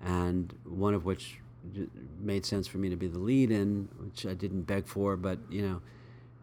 and 0.00 0.54
one 0.64 0.94
of 0.94 1.04
which 1.04 1.40
made 2.20 2.46
sense 2.46 2.66
for 2.66 2.78
me 2.78 2.88
to 2.88 2.96
be 2.96 3.08
the 3.08 3.18
lead 3.18 3.50
in, 3.50 3.88
which 3.98 4.24
I 4.24 4.34
didn't 4.34 4.62
beg 4.62 4.86
for, 4.86 5.16
but 5.16 5.38
you 5.50 5.62
know. 5.62 5.82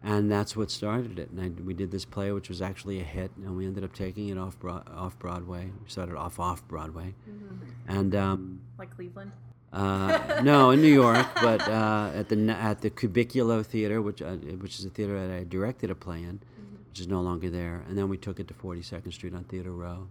And 0.02 0.30
that's 0.30 0.54
what 0.54 0.70
started 0.70 1.18
it. 1.18 1.30
And 1.30 1.40
I, 1.40 1.62
we 1.62 1.74
did 1.74 1.90
this 1.90 2.04
play, 2.04 2.30
which 2.30 2.48
was 2.48 2.62
actually 2.62 3.00
a 3.00 3.02
hit, 3.02 3.32
and 3.38 3.56
we 3.56 3.66
ended 3.66 3.82
up 3.82 3.92
taking 3.92 4.28
it 4.28 4.38
off 4.38 4.56
off 4.64 5.18
Broadway. 5.18 5.70
We 5.82 5.90
started 5.90 6.16
off 6.16 6.38
off 6.38 6.66
Broadway, 6.68 7.14
mm-hmm. 7.28 7.64
and 7.88 8.14
um, 8.14 8.60
like 8.78 8.94
Cleveland. 8.94 9.32
Uh, 9.76 10.40
no, 10.42 10.70
in 10.70 10.80
New 10.80 10.92
York, 10.92 11.26
but 11.42 11.60
uh, 11.68 12.10
at 12.14 12.30
the 12.30 12.50
at 12.50 12.80
the 12.80 12.88
Cubiculo 12.88 13.64
Theater, 13.64 14.00
which 14.00 14.22
uh, 14.22 14.36
which 14.62 14.78
is 14.78 14.86
a 14.86 14.88
theater 14.88 15.20
that 15.20 15.36
I 15.36 15.44
directed 15.44 15.90
a 15.90 15.94
play 15.94 16.22
in, 16.22 16.38
mm-hmm. 16.38 16.76
which 16.88 17.00
is 17.00 17.08
no 17.08 17.20
longer 17.20 17.50
there. 17.50 17.84
And 17.86 17.98
then 17.98 18.08
we 18.08 18.16
took 18.16 18.40
it 18.40 18.48
to 18.48 18.54
42nd 18.54 19.12
Street 19.12 19.34
on 19.34 19.44
Theater 19.44 19.72
Row, 19.72 20.08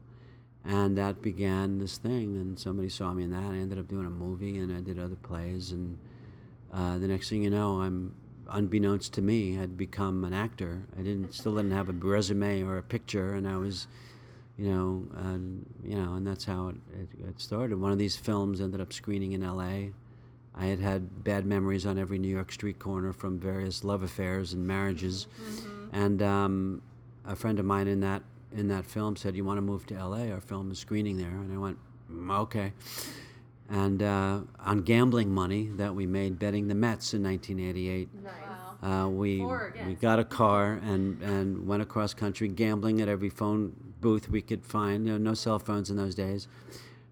and 0.63 0.95
that 0.99 1.23
began 1.23 1.79
this 1.79 1.97
thing. 1.97 2.35
And 2.35 2.59
somebody 2.59 2.89
saw 2.89 3.11
me 3.11 3.23
in 3.23 3.31
that. 3.31 3.51
I 3.51 3.57
ended 3.57 3.79
up 3.79 3.87
doing 3.87 4.05
a 4.05 4.11
movie, 4.11 4.59
and 4.59 4.71
I 4.71 4.81
did 4.81 4.99
other 4.99 5.15
plays. 5.15 5.71
And 5.71 5.97
uh, 6.71 6.99
the 6.99 7.07
next 7.07 7.29
thing 7.29 7.41
you 7.41 7.49
know, 7.49 7.81
I'm 7.81 8.13
unbeknownst 8.51 9.13
to 9.13 9.23
me, 9.23 9.55
had 9.55 9.75
become 9.75 10.23
an 10.25 10.33
actor. 10.33 10.83
I 10.95 11.01
didn't 11.01 11.33
still 11.33 11.55
didn't 11.55 11.71
have 11.71 11.89
a 11.89 11.93
resume 11.93 12.61
or 12.61 12.77
a 12.77 12.83
picture, 12.83 13.33
and 13.33 13.47
I 13.47 13.57
was 13.57 13.87
you 14.57 14.69
know, 14.69 15.05
and 15.15 15.65
you 15.83 15.95
know, 15.95 16.13
and 16.13 16.25
that's 16.25 16.45
how 16.45 16.69
it, 16.69 16.75
it, 16.93 17.27
it, 17.27 17.41
started. 17.41 17.79
One 17.79 17.91
of 17.91 17.97
these 17.97 18.15
films 18.15 18.61
ended 18.61 18.79
up 18.79 18.93
screening 18.93 19.33
in 19.33 19.43
L.A. 19.43 19.91
I 20.55 20.65
had 20.65 20.79
had 20.79 21.23
bad 21.23 21.45
memories 21.45 21.85
on 21.85 21.97
every 21.97 22.17
New 22.17 22.29
York 22.29 22.51
street 22.51 22.79
corner 22.79 23.11
from 23.11 23.37
various 23.37 23.83
love 23.83 24.03
affairs 24.03 24.53
and 24.53 24.65
marriages, 24.65 25.27
mm-hmm. 25.41 25.95
and 25.95 26.21
um, 26.21 26.81
a 27.25 27.35
friend 27.35 27.59
of 27.59 27.65
mine 27.65 27.87
in 27.87 27.99
that 27.99 28.23
in 28.55 28.69
that 28.69 28.85
film 28.85 29.17
said, 29.17 29.35
"You 29.35 29.43
want 29.43 29.57
to 29.57 29.61
move 29.61 29.85
to 29.87 29.95
L.A.? 29.95 30.31
Our 30.31 30.41
film 30.41 30.71
is 30.71 30.79
screening 30.79 31.17
there." 31.17 31.27
And 31.27 31.53
I 31.53 31.57
went, 31.57 31.77
mm, 32.09 32.39
"Okay." 32.41 32.71
And 33.69 34.01
uh, 34.01 34.41
on 34.59 34.81
gambling 34.83 35.33
money 35.33 35.69
that 35.75 35.93
we 35.93 36.05
made 36.05 36.37
betting 36.37 36.67
the 36.67 36.75
Mets 36.75 37.15
in 37.15 37.23
1988. 37.23 38.09
Nice. 38.23 38.33
Uh, 38.83 39.09
we 39.09 39.43
we 39.87 39.95
got 39.99 40.19
a 40.19 40.23
car 40.23 40.73
and, 40.83 41.19
and 41.23 41.65
went 41.65 41.81
across 41.81 42.13
country 42.13 42.47
gambling 42.47 43.01
at 43.01 43.07
every 43.07 43.29
phone 43.29 43.73
booth 44.05 44.29
we 44.29 44.39
could 44.39 44.63
find. 44.63 45.07
You 45.07 45.13
know, 45.13 45.17
no 45.17 45.33
cell 45.33 45.57
phones 45.57 45.89
in 45.89 45.97
those 45.97 46.13
days. 46.13 46.47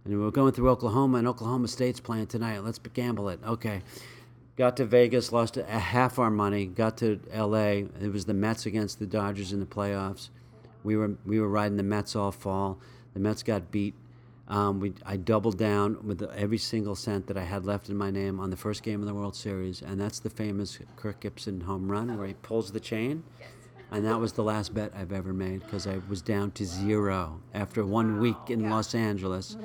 And 0.06 0.14
we 0.14 0.24
were 0.24 0.30
going 0.30 0.54
through 0.54 0.70
Oklahoma, 0.70 1.18
and 1.18 1.28
Oklahoma 1.28 1.68
State's 1.68 2.00
playing 2.00 2.28
tonight. 2.28 2.64
Let's 2.64 2.78
gamble 2.78 3.30
it. 3.30 3.40
Okay. 3.44 3.82
Got 4.58 4.78
to 4.78 4.86
Vegas, 4.86 5.32
lost 5.32 5.58
a, 5.58 5.64
half 5.64 6.20
our 6.20 6.30
money. 6.30 6.68
Got 6.68 6.98
to 6.98 7.20
L.A. 7.32 7.88
It 8.00 8.14
was 8.14 8.26
the 8.26 8.36
Mets 8.36 8.68
against 8.68 9.00
the 9.00 9.08
Dodgers 9.08 9.52
in 9.52 9.60
the 9.60 9.66
playoffs. 9.66 10.30
We 10.84 10.96
were 10.96 11.16
we 11.26 11.40
were 11.40 11.50
riding 11.50 11.78
the 11.78 11.84
Mets 11.84 12.16
all 12.16 12.32
fall. 12.32 12.78
The 13.16 13.20
Mets 13.20 13.42
got 13.42 13.72
beat. 13.72 13.96
Um, 14.48 14.80
we, 14.80 14.94
I 15.04 15.18
doubled 15.18 15.58
down 15.58 16.06
with 16.06 16.22
every 16.22 16.60
single 16.60 16.96
cent 16.96 17.26
that 17.26 17.38
I 17.38 17.44
had 17.44 17.66
left 17.66 17.90
in 17.90 17.98
my 17.98 18.12
name 18.12 18.40
on 18.40 18.52
the 18.52 18.58
first 18.58 18.84
game 18.84 19.00
of 19.00 19.08
the 19.08 19.16
World 19.16 19.36
Series, 19.36 19.82
and 19.82 20.00
that's 20.00 20.20
the 20.20 20.30
famous 20.30 20.78
Kirk 20.96 21.22
Gibson 21.22 21.62
home 21.62 21.92
run 21.92 22.16
where 22.16 22.28
he 22.28 22.36
pulls 22.36 22.72
the 22.72 22.80
chain. 22.80 23.24
And 23.94 24.04
that 24.08 24.20
was 24.20 24.34
the 24.34 24.44
last 24.44 24.74
bet 24.74 24.92
I've 24.96 25.12
ever 25.12 25.34
made 25.34 25.60
because 25.60 25.86
I 25.86 26.00
was 26.10 26.24
down 26.24 26.50
to 26.54 26.66
zero 26.66 27.40
after 27.54 27.86
one 27.86 28.20
week 28.20 28.36
in 28.50 28.68
Los 28.68 28.96
Angeles. 28.96 29.56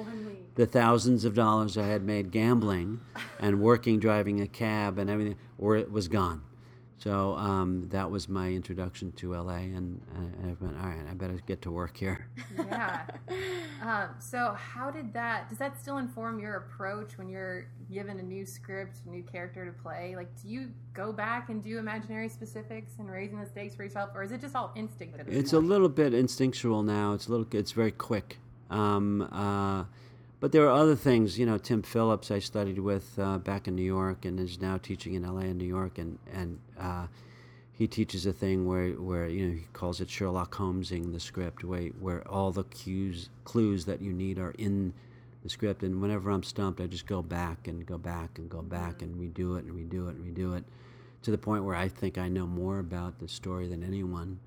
The 0.54 0.66
thousands 0.66 1.24
of 1.24 1.34
dollars 1.34 1.78
I 1.78 1.86
had 1.86 2.02
made 2.02 2.30
gambling 2.30 3.00
and 3.40 3.58
working, 3.62 3.98
driving 3.98 4.42
a 4.42 4.46
cab, 4.46 4.98
and 4.98 5.08
everything, 5.08 5.36
or 5.56 5.76
it 5.76 5.90
was 5.90 6.08
gone. 6.08 6.42
So 6.98 7.36
um, 7.36 7.88
that 7.90 8.10
was 8.10 8.28
my 8.28 8.48
introduction 8.48 9.12
to 9.12 9.34
LA, 9.34 9.54
and, 9.54 10.00
uh, 10.16 10.48
I 10.48 10.56
went, 10.60 10.76
all 10.78 10.88
right, 10.88 11.04
I 11.08 11.14
better 11.14 11.38
get 11.46 11.62
to 11.62 11.70
work 11.70 11.96
here. 11.96 12.28
yeah. 12.56 13.02
Um, 13.80 14.08
so 14.18 14.56
how 14.58 14.90
did 14.90 15.12
that? 15.12 15.48
Does 15.48 15.58
that 15.58 15.80
still 15.80 15.98
inform 15.98 16.40
your 16.40 16.56
approach 16.56 17.16
when 17.16 17.28
you're 17.28 17.68
given 17.92 18.18
a 18.18 18.22
new 18.22 18.44
script, 18.44 18.96
a 19.06 19.08
new 19.08 19.22
character 19.22 19.64
to 19.64 19.70
play? 19.70 20.14
Like, 20.16 20.28
do 20.42 20.48
you 20.48 20.70
go 20.94 21.12
back 21.12 21.48
and 21.48 21.62
do 21.62 21.78
imaginary 21.78 22.28
specifics 22.28 22.94
and 22.98 23.08
raising 23.08 23.38
the 23.38 23.46
stakes 23.46 23.76
for 23.76 23.84
yourself, 23.84 24.10
or 24.16 24.24
is 24.24 24.32
it 24.32 24.40
just 24.40 24.56
all 24.56 24.72
instinct? 24.74 25.20
It's 25.28 25.52
a 25.52 25.60
little 25.60 25.88
bit 25.88 26.12
instinctual 26.12 26.82
now. 26.82 27.12
It's 27.12 27.28
a 27.28 27.30
little. 27.30 27.46
It's 27.52 27.70
very 27.70 27.92
quick. 27.92 28.38
Um, 28.68 29.22
uh, 29.30 29.84
but 30.40 30.52
there 30.52 30.64
are 30.66 30.70
other 30.70 30.96
things. 30.96 31.38
You 31.38 31.46
know, 31.46 31.58
Tim 31.58 31.82
Phillips 31.82 32.30
I 32.30 32.38
studied 32.38 32.78
with 32.78 33.18
uh, 33.18 33.38
back 33.38 33.68
in 33.68 33.74
New 33.74 33.82
York 33.82 34.24
and 34.24 34.38
is 34.38 34.60
now 34.60 34.78
teaching 34.78 35.14
in 35.14 35.24
L.A. 35.24 35.42
and 35.42 35.58
New 35.58 35.66
York, 35.66 35.98
and 35.98 36.18
and 36.32 36.58
uh, 36.78 37.06
he 37.72 37.86
teaches 37.86 38.26
a 38.26 38.32
thing 38.32 38.66
where 38.66 38.90
where 38.90 39.28
you 39.28 39.46
know 39.46 39.54
he 39.54 39.66
calls 39.72 40.00
it 40.00 40.10
Sherlock 40.10 40.54
Holmesing 40.54 41.12
the 41.12 41.20
script, 41.20 41.64
where 41.64 41.88
where 42.00 42.26
all 42.28 42.52
the 42.52 42.64
cues 42.64 43.30
clues 43.44 43.84
that 43.86 44.00
you 44.00 44.12
need 44.12 44.38
are 44.38 44.52
in 44.58 44.92
the 45.42 45.48
script. 45.48 45.82
And 45.82 46.00
whenever 46.00 46.30
I'm 46.30 46.42
stumped, 46.42 46.80
I 46.80 46.86
just 46.86 47.06
go 47.06 47.22
back 47.22 47.68
and 47.68 47.84
go 47.86 47.98
back 47.98 48.38
and 48.38 48.48
go 48.48 48.62
back 48.62 49.02
and 49.02 49.14
redo 49.16 49.58
it 49.58 49.64
and 49.64 49.72
redo 49.72 50.08
it 50.08 50.16
and 50.16 50.36
redo 50.36 50.56
it 50.56 50.64
to 51.22 51.30
the 51.30 51.38
point 51.38 51.64
where 51.64 51.74
I 51.74 51.88
think 51.88 52.16
I 52.16 52.28
know 52.28 52.46
more 52.46 52.78
about 52.78 53.18
the 53.18 53.28
story 53.28 53.66
than 53.66 53.82
anyone 53.82 54.38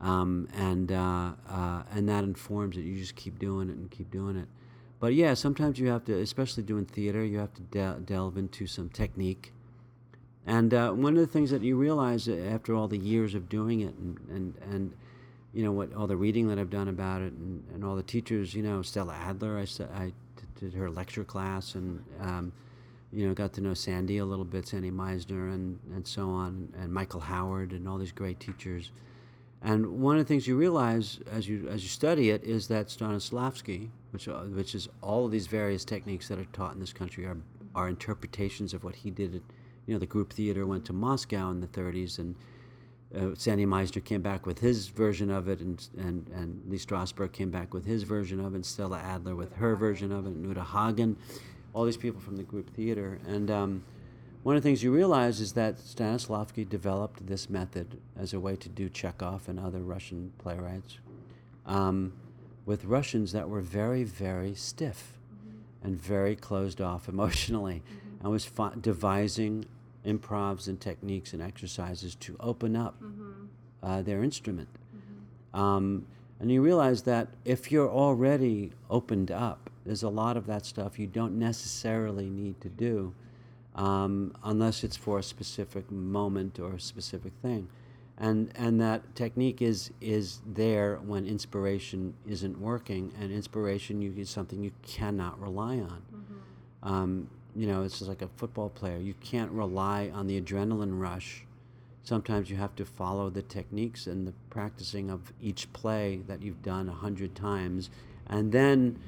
um, 0.00 0.48
and 0.54 0.92
uh, 0.92 1.32
uh, 1.48 1.82
and 1.92 2.08
that 2.08 2.24
informs 2.24 2.76
it. 2.76 2.82
You 2.82 2.98
just 2.98 3.16
keep 3.16 3.38
doing 3.38 3.68
it 3.68 3.76
and 3.76 3.90
keep 3.90 4.10
doing 4.10 4.36
it. 4.36 4.48
But 5.00 5.14
yeah, 5.14 5.34
sometimes 5.34 5.78
you 5.78 5.88
have 5.88 6.04
to, 6.06 6.18
especially 6.18 6.64
doing 6.64 6.84
theater, 6.84 7.24
you 7.24 7.38
have 7.38 7.54
to 7.54 7.62
de- 7.62 8.00
delve 8.04 8.36
into 8.36 8.66
some 8.66 8.88
technique. 8.88 9.52
And 10.46 10.72
uh, 10.74 10.92
one 10.92 11.14
of 11.14 11.20
the 11.20 11.26
things 11.26 11.50
that 11.50 11.62
you 11.62 11.76
realize 11.76 12.28
after 12.28 12.74
all 12.74 12.88
the 12.88 12.98
years 12.98 13.34
of 13.34 13.48
doing 13.48 13.80
it, 13.80 13.94
and 13.94 14.18
and, 14.30 14.54
and 14.70 14.92
you 15.52 15.62
know 15.62 15.72
what, 15.72 15.92
all 15.94 16.06
the 16.06 16.16
reading 16.16 16.48
that 16.48 16.58
I've 16.58 16.70
done 16.70 16.88
about 16.88 17.20
it, 17.20 17.32
and, 17.34 17.62
and 17.74 17.84
all 17.84 17.94
the 17.94 18.02
teachers, 18.02 18.54
you 18.54 18.62
know, 18.62 18.82
Stella 18.82 19.14
Adler, 19.14 19.58
I, 19.58 19.66
I 19.94 20.12
did 20.58 20.74
her 20.74 20.90
lecture 20.90 21.22
class, 21.24 21.74
and 21.74 22.02
um, 22.20 22.52
you 23.12 23.28
know, 23.28 23.34
got 23.34 23.52
to 23.54 23.60
know 23.60 23.74
Sandy 23.74 24.18
a 24.18 24.24
little 24.24 24.44
bit, 24.44 24.66
Sandy 24.66 24.90
Meisner, 24.90 25.52
and 25.52 25.78
and 25.94 26.06
so 26.06 26.30
on, 26.30 26.72
and 26.80 26.92
Michael 26.92 27.20
Howard, 27.20 27.72
and 27.72 27.86
all 27.86 27.98
these 27.98 28.12
great 28.12 28.40
teachers. 28.40 28.90
And 29.62 30.00
one 30.00 30.16
of 30.16 30.24
the 30.24 30.28
things 30.28 30.46
you 30.46 30.56
realize 30.56 31.20
as 31.30 31.46
you 31.46 31.68
as 31.68 31.82
you 31.82 31.88
study 31.88 32.30
it 32.30 32.42
is 32.44 32.68
that 32.68 32.88
Stanislavski, 32.88 33.90
which 34.10 34.28
uh, 34.28 34.40
which 34.40 34.74
is 34.74 34.88
all 35.02 35.26
of 35.26 35.30
these 35.30 35.46
various 35.46 35.84
techniques 35.84 36.28
that 36.28 36.38
are 36.38 36.46
taught 36.46 36.74
in 36.74 36.80
this 36.80 36.92
country 36.92 37.26
are 37.26 37.36
are 37.74 37.88
interpretations 37.88 38.74
of 38.74 38.84
what 38.84 38.96
he 38.96 39.10
did. 39.10 39.42
You 39.86 39.94
know, 39.94 39.98
the 39.98 40.06
group 40.06 40.32
theater 40.32 40.66
went 40.66 40.84
to 40.86 40.92
Moscow 40.92 41.50
in 41.50 41.60
the 41.60 41.66
30s, 41.66 42.18
and 42.18 42.34
uh, 43.16 43.34
Sandy 43.34 43.64
Meisner 43.64 44.04
came 44.04 44.20
back 44.20 44.44
with 44.44 44.58
his 44.58 44.88
version 44.88 45.30
of 45.30 45.48
it, 45.48 45.60
and 45.60 45.86
and 45.96 46.28
and 46.28 46.62
Lee 46.68 46.78
Strasberg 46.78 47.32
came 47.32 47.50
back 47.50 47.74
with 47.74 47.84
his 47.84 48.02
version 48.02 48.40
of 48.40 48.52
it, 48.52 48.56
and 48.56 48.66
Stella 48.66 48.98
Adler 48.98 49.34
with 49.34 49.54
her 49.54 49.76
version 49.76 50.12
of 50.12 50.26
it, 50.26 50.30
and 50.30 50.46
Uta 50.46 50.64
Hagen, 50.64 51.16
all 51.72 51.84
these 51.84 51.96
people 51.96 52.20
from 52.20 52.36
the 52.36 52.44
group 52.44 52.70
theater, 52.74 53.18
and. 53.26 53.50
Um, 53.50 53.84
one 54.44 54.56
of 54.56 54.62
the 54.62 54.68
things 54.68 54.84
you 54.84 54.94
realize 54.94 55.40
is 55.40 55.54
that 55.54 55.78
Stanislavski 55.78 56.66
developed 56.66 57.26
this 57.26 57.50
method 57.50 58.00
as 58.16 58.32
a 58.32 58.40
way 58.40 58.54
to 58.56 58.68
do 58.68 58.88
Chekhov 58.88 59.48
and 59.48 59.58
other 59.58 59.80
Russian 59.80 60.32
playwrights 60.38 60.98
um, 61.68 62.12
with 62.68 62.84
Russians 62.84 63.32
that 63.32 63.48
were 63.48 63.62
very, 63.62 64.04
very 64.04 64.54
stiff 64.54 65.14
and 65.82 65.98
very 65.98 66.36
closed 66.36 66.82
off 66.82 67.08
emotionally, 67.14 67.82
and 68.20 68.30
was 68.30 68.44
fi- 68.44 68.74
devising 68.78 69.64
improvs 70.04 70.68
and 70.68 70.78
techniques 70.78 71.32
and 71.32 71.40
exercises 71.40 72.14
to 72.16 72.36
open 72.40 72.76
up 72.76 72.94
uh, 73.82 74.02
their 74.02 74.22
instrument. 74.22 74.68
Um, 75.54 76.04
and 76.40 76.52
you 76.52 76.60
realize 76.60 77.02
that 77.04 77.28
if 77.46 77.72
you're 77.72 77.88
already 77.88 78.72
opened 78.90 79.30
up, 79.30 79.70
there's 79.86 80.02
a 80.02 80.10
lot 80.10 80.36
of 80.36 80.46
that 80.46 80.66
stuff 80.66 80.98
you 80.98 81.06
don't 81.06 81.38
necessarily 81.38 82.28
need 82.28 82.60
to 82.60 82.68
do 82.68 83.14
um, 83.76 84.34
unless 84.44 84.84
it's 84.84 84.96
for 84.96 85.18
a 85.18 85.22
specific 85.22 85.90
moment 85.90 86.60
or 86.60 86.74
a 86.74 86.80
specific 86.80 87.32
thing. 87.40 87.68
And, 88.20 88.50
and 88.56 88.80
that 88.80 89.14
technique 89.14 89.62
is, 89.62 89.92
is 90.00 90.40
there 90.44 90.96
when 91.06 91.24
inspiration 91.24 92.14
isn't 92.26 92.60
working, 92.60 93.12
and 93.20 93.30
inspiration 93.30 94.02
you, 94.02 94.12
is 94.16 94.28
something 94.28 94.62
you 94.62 94.72
cannot 94.82 95.40
rely 95.40 95.78
on. 95.78 96.02
Um, 96.82 97.28
you 97.54 97.66
know, 97.66 97.82
it's 97.82 97.98
just 97.98 98.08
like 98.08 98.22
a 98.22 98.28
football 98.36 98.70
player. 98.70 98.98
You 98.98 99.14
can't 99.20 99.50
rely 99.52 100.10
on 100.12 100.26
the 100.26 100.40
adrenaline 100.40 101.00
rush. 101.00 101.44
Sometimes 102.02 102.50
you 102.50 102.56
have 102.56 102.74
to 102.76 102.84
follow 102.84 103.30
the 103.30 103.42
techniques 103.42 104.06
and 104.06 104.26
the 104.26 104.32
practicing 104.50 105.10
of 105.10 105.32
each 105.40 105.72
play 105.72 106.22
that 106.26 106.42
you've 106.42 106.62
done 106.62 106.88
a 106.88 106.92
hundred 106.92 107.34
times. 107.34 107.90
And 108.26 108.50
then 108.50 108.98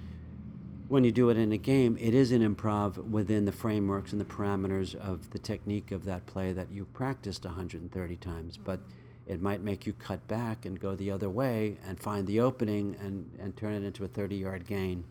when 0.90 1.04
you 1.04 1.12
do 1.12 1.30
it 1.30 1.36
in 1.36 1.52
a 1.52 1.56
game, 1.56 1.96
it 2.00 2.14
is 2.14 2.32
an 2.32 2.42
improv 2.42 2.96
within 2.96 3.44
the 3.44 3.52
frameworks 3.52 4.10
and 4.10 4.20
the 4.20 4.24
parameters 4.24 4.96
of 4.96 5.30
the 5.30 5.38
technique 5.38 5.92
of 5.92 6.04
that 6.04 6.26
play 6.26 6.52
that 6.52 6.68
you 6.72 6.84
practiced 6.84 7.44
130 7.44 8.16
times. 8.16 8.56
But 8.56 8.80
it 9.24 9.40
might 9.40 9.62
make 9.62 9.86
you 9.86 9.92
cut 9.92 10.26
back 10.26 10.66
and 10.66 10.80
go 10.80 10.96
the 10.96 11.12
other 11.12 11.30
way 11.30 11.76
and 11.86 12.00
find 12.00 12.26
the 12.26 12.40
opening 12.40 12.96
and, 13.00 13.30
and 13.40 13.56
turn 13.56 13.74
it 13.74 13.84
into 13.84 14.02
a 14.02 14.08
30 14.08 14.34
yard 14.34 14.66
gain 14.66 15.04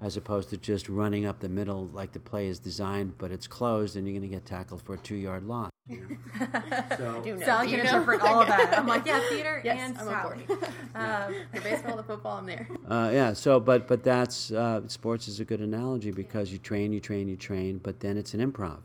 as 0.00 0.16
opposed 0.16 0.50
to 0.50 0.56
just 0.56 0.88
running 0.88 1.24
up 1.24 1.38
the 1.38 1.48
middle 1.48 1.86
like 1.92 2.10
the 2.10 2.18
play 2.18 2.48
is 2.48 2.58
designed, 2.58 3.16
but 3.18 3.30
it's 3.30 3.46
closed 3.46 3.94
and 3.94 4.08
you're 4.08 4.18
going 4.18 4.28
to 4.28 4.36
get 4.36 4.44
tackled 4.44 4.82
for 4.82 4.94
a 4.94 4.98
two 4.98 5.14
yard 5.14 5.46
loss. 5.46 5.71
So, 6.96 7.20
Do 7.22 7.36
know. 7.36 7.44
Sally 7.44 7.66
Do 7.66 7.72
you 7.76 7.82
can 7.82 7.92
know? 7.92 7.98
interpret 8.00 8.20
all 8.22 8.40
of 8.42 8.48
that. 8.48 8.78
I'm 8.78 8.86
like, 8.86 9.04
yeah, 9.06 9.20
theater 9.28 9.60
Yes, 9.64 9.90
and 9.90 9.98
I'm 9.98 10.08
on 10.08 10.14
Sally. 10.14 10.46
Um, 10.94 11.34
The 11.52 11.60
baseball, 11.60 11.96
the 11.96 12.02
football, 12.02 12.38
I'm 12.38 12.46
there. 12.46 12.68
Uh, 12.88 13.10
yeah. 13.12 13.32
So, 13.32 13.58
but 13.60 13.88
but 13.88 14.02
that's 14.02 14.50
uh, 14.52 14.86
sports 14.88 15.28
is 15.28 15.40
a 15.40 15.44
good 15.44 15.60
analogy 15.60 16.10
because 16.10 16.52
you 16.52 16.58
train, 16.58 16.92
you 16.92 17.00
train, 17.00 17.28
you 17.28 17.36
train, 17.36 17.78
but 17.78 18.00
then 18.00 18.16
it's 18.16 18.34
an 18.34 18.40
improv, 18.52 18.78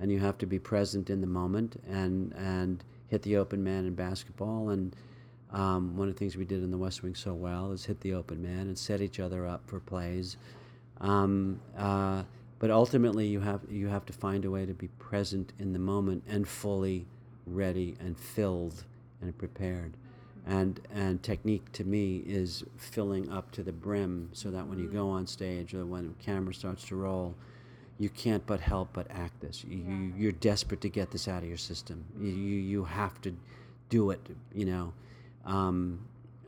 and 0.00 0.10
you 0.10 0.18
have 0.20 0.38
to 0.38 0.46
be 0.46 0.58
present 0.58 1.10
in 1.10 1.20
the 1.20 1.26
moment 1.26 1.80
and 1.88 2.32
and 2.36 2.84
hit 3.08 3.22
the 3.22 3.36
open 3.36 3.62
man 3.62 3.84
in 3.86 3.94
basketball. 3.94 4.70
And 4.70 4.94
um, 5.52 5.96
one 5.96 6.08
of 6.08 6.14
the 6.14 6.18
things 6.18 6.36
we 6.36 6.44
did 6.44 6.62
in 6.62 6.70
the 6.70 6.78
West 6.78 7.02
Wing 7.02 7.14
so 7.14 7.34
well 7.34 7.72
is 7.72 7.84
hit 7.84 8.00
the 8.00 8.14
open 8.14 8.42
man 8.42 8.68
and 8.68 8.78
set 8.78 9.00
each 9.00 9.20
other 9.20 9.46
up 9.46 9.62
for 9.66 9.80
plays. 9.80 10.36
Um, 11.00 11.60
uh, 11.76 12.22
but 12.62 12.70
ultimately, 12.70 13.26
you 13.26 13.40
have 13.40 13.62
you 13.68 13.88
have 13.88 14.06
to 14.06 14.12
find 14.12 14.44
a 14.44 14.50
way 14.50 14.64
to 14.64 14.72
be 14.72 14.86
present 15.00 15.52
in 15.58 15.72
the 15.72 15.80
moment 15.80 16.22
and 16.28 16.46
fully 16.46 17.06
ready 17.44 17.96
and 17.98 18.16
filled 18.16 18.84
and 19.20 19.36
prepared. 19.36 19.94
And 20.46 20.78
and 20.94 21.20
technique 21.24 21.72
to 21.72 21.82
me 21.82 22.22
is 22.24 22.62
filling 22.76 23.28
up 23.32 23.50
to 23.52 23.64
the 23.64 23.72
brim 23.72 24.28
so 24.32 24.52
that 24.52 24.64
when 24.68 24.78
you 24.78 24.86
go 24.86 25.10
on 25.10 25.26
stage 25.26 25.74
or 25.74 25.84
when 25.84 26.06
the 26.06 26.24
camera 26.24 26.54
starts 26.54 26.84
to 26.84 26.94
roll, 26.94 27.34
you 27.98 28.08
can't 28.08 28.46
but 28.46 28.60
help 28.60 28.90
but 28.92 29.08
act 29.10 29.40
this. 29.40 29.64
You, 29.68 29.78
you 29.78 30.12
you're 30.16 30.32
desperate 30.32 30.82
to 30.82 30.88
get 30.88 31.10
this 31.10 31.26
out 31.26 31.42
of 31.42 31.48
your 31.48 31.58
system. 31.58 32.04
You 32.16 32.30
you, 32.30 32.60
you 32.60 32.84
have 32.84 33.20
to 33.22 33.34
do 33.88 34.10
it. 34.10 34.20
You 34.54 34.66
know, 34.66 34.92
um, 35.44 35.98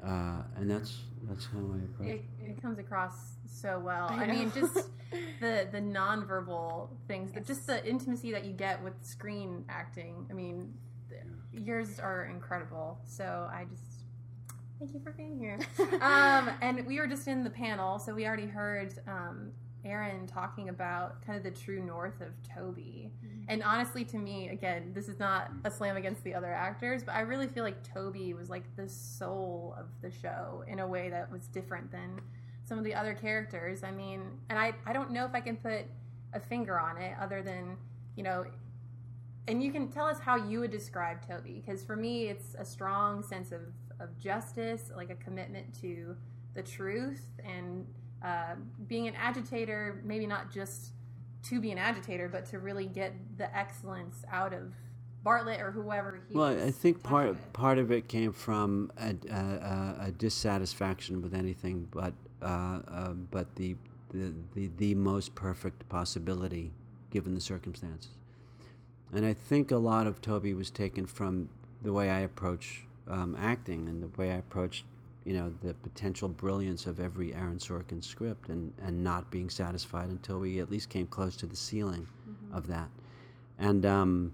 uh, 0.07 0.43
and 0.57 0.71
that's 0.71 0.99
that's 1.23 1.47
how 1.47 1.59
I 1.59 1.85
approach. 1.85 2.09
it, 2.09 2.25
it. 2.41 2.51
it 2.51 2.63
comes 2.63 2.79
across 2.79 3.13
so 3.47 3.79
well. 3.79 4.09
I 4.11 4.25
I, 4.25 4.27
mean, 4.27 4.53
just 4.55 4.75
the 5.41 5.69
the 5.71 5.81
nonverbal 5.81 6.89
things, 7.09 7.33
the, 7.33 7.41
just 7.41 7.67
the 7.67 7.87
intimacy 7.87 8.33
that 8.33 8.45
you 8.45 8.53
get 8.53 8.83
with 8.83 8.95
screen 9.03 9.65
acting. 9.69 10.27
I 10.31 10.35
mean, 10.35 10.75
th- 11.09 11.23
yours 11.65 11.99
are 11.99 12.27
incredible. 12.27 12.99
So 13.07 13.49
I 13.51 13.65
just 13.71 14.05
thank 14.79 14.93
you 14.93 15.01
for 15.01 15.13
being 15.13 15.39
here. 15.39 15.59
um, 16.01 16.51
and 16.61 16.85
we 16.87 16.99
were 16.99 17.07
just 17.07 17.27
in 17.29 17.45
the 17.45 17.51
panel, 17.51 17.99
so 17.99 18.15
we 18.15 18.27
already 18.27 18.47
heard 18.47 18.95
um, 19.07 19.53
Aaron 19.85 20.27
talking 20.27 20.69
about 20.69 21.25
kind 21.25 21.37
of 21.37 21.45
the 21.45 21.51
true 21.51 21.83
north 21.85 22.21
of 22.21 22.33
Toby. 22.43 23.11
Mm-hmm. 23.25 23.43
And 23.49 23.63
honestly, 23.63 24.05
to 24.07 24.19
me, 24.19 24.49
again, 24.49 24.93
this 24.95 25.09
is 25.09 25.19
not 25.19 25.51
a 25.65 25.71
slam 25.71 25.97
against 25.97 26.25
the 26.25 26.35
other 26.35 26.53
actors, 26.53 27.03
but 27.05 27.15
I 27.15 27.21
really 27.21 27.47
feel 27.47 27.65
like 27.65 27.83
Toby 27.83 28.35
was 28.35 28.49
like 28.49 28.65
the 28.77 28.89
soul 28.89 29.75
of 29.79 29.87
the 30.01 30.11
show 30.11 30.65
in 30.67 30.81
a 30.81 30.87
way 30.87 31.11
that 31.11 31.31
was 31.31 31.47
different 31.49 31.91
than 31.91 32.21
some 32.65 32.79
of 32.79 32.85
the 32.85 32.95
other 32.95 33.15
characters. 33.15 33.85
I 33.85 33.91
mean, 33.91 34.23
and 34.49 34.59
I, 34.59 34.75
I 34.87 34.93
don't 34.93 35.11
know 35.11 35.25
if 35.25 35.35
I 35.35 35.41
can 35.41 35.57
put 35.57 35.85
a 36.33 36.41
finger 36.41 36.81
on 36.81 36.97
it 36.97 37.15
other 37.21 37.43
than, 37.43 37.77
you 38.17 38.23
know, 38.23 38.45
and 39.47 39.63
you 39.63 39.71
can 39.71 39.89
tell 39.89 40.07
us 40.07 40.19
how 40.19 40.37
you 40.37 40.61
would 40.61 40.71
describe 40.71 41.27
Toby, 41.27 41.63
because 41.65 41.85
for 41.85 41.97
me, 41.97 42.29
it's 42.29 42.55
a 42.59 42.65
strong 42.65 43.23
sense 43.23 43.53
of, 43.53 43.61
of 44.01 44.19
justice, 44.19 44.91
like 44.97 45.11
a 45.11 45.15
commitment 45.17 45.79
to 45.83 46.17
the 46.55 46.63
truth 46.63 47.27
and 47.45 47.87
uh, 48.25 48.55
being 48.89 49.07
an 49.07 49.15
agitator, 49.17 50.01
maybe 50.05 50.27
not 50.27 50.51
just 50.51 50.93
to 51.45 51.61
be 51.61 51.71
an 51.71 51.79
agitator, 51.79 52.29
but 52.29 52.47
to 52.47 52.59
really 52.59 52.87
get 52.87 53.13
the 53.37 53.55
excellence 53.57 54.25
out 54.33 54.55
of 54.55 54.73
Bartlet 55.25 55.61
or 55.61 55.71
whoever 55.71 56.21
he 56.29 56.35
Well, 56.35 56.59
I 56.67 56.71
think 56.71 57.03
part 57.03 57.29
with. 57.29 57.53
part 57.53 57.79
of 57.79 57.91
it 57.91 58.09
came 58.09 58.33
from 58.33 58.91
a, 58.99 59.15
a, 59.31 59.35
a, 59.35 59.97
a 60.07 60.11
dissatisfaction 60.13 61.23
with 61.23 61.35
anything 61.35 61.89
but 61.91 62.13
uh, 62.43 62.81
uh, 62.89 63.13
but 63.31 63.55
the, 63.57 63.77
the 64.11 64.33
the 64.55 64.71
the 64.77 64.95
most 64.95 65.35
perfect 65.35 65.89
possibility 65.89 66.73
given 67.11 67.35
the 67.35 67.41
circumstances. 67.41 68.11
And 69.13 69.25
I 69.25 69.33
think 69.33 69.71
a 69.71 69.77
lot 69.77 70.07
of 70.07 70.21
Toby 70.21 70.53
was 70.53 70.71
taken 70.71 71.07
from 71.07 71.49
the 71.83 71.93
way 71.93 72.11
I 72.11 72.21
approach 72.21 72.85
um, 73.09 73.37
acting 73.39 73.89
and 73.89 74.03
the 74.03 74.09
way 74.21 74.31
I 74.33 74.37
approached, 74.37 74.85
you 75.25 75.33
know, 75.33 75.53
the 75.63 75.75
potential 75.75 76.29
brilliance 76.29 76.87
of 76.87 77.01
every 77.01 77.35
Aaron 77.35 77.59
Sorkin 77.59 78.03
script, 78.05 78.49
and, 78.49 78.73
and 78.83 79.03
not 79.03 79.31
being 79.31 79.49
satisfied 79.49 80.09
until 80.09 80.39
we 80.39 80.61
at 80.61 80.71
least 80.71 80.91
came 80.91 81.07
close 81.07 81.37
to 81.37 81.47
the 81.47 81.57
ceiling 81.57 82.07
of 82.53 82.67
that. 82.67 82.89
And 83.59 83.87
um, 83.87 84.33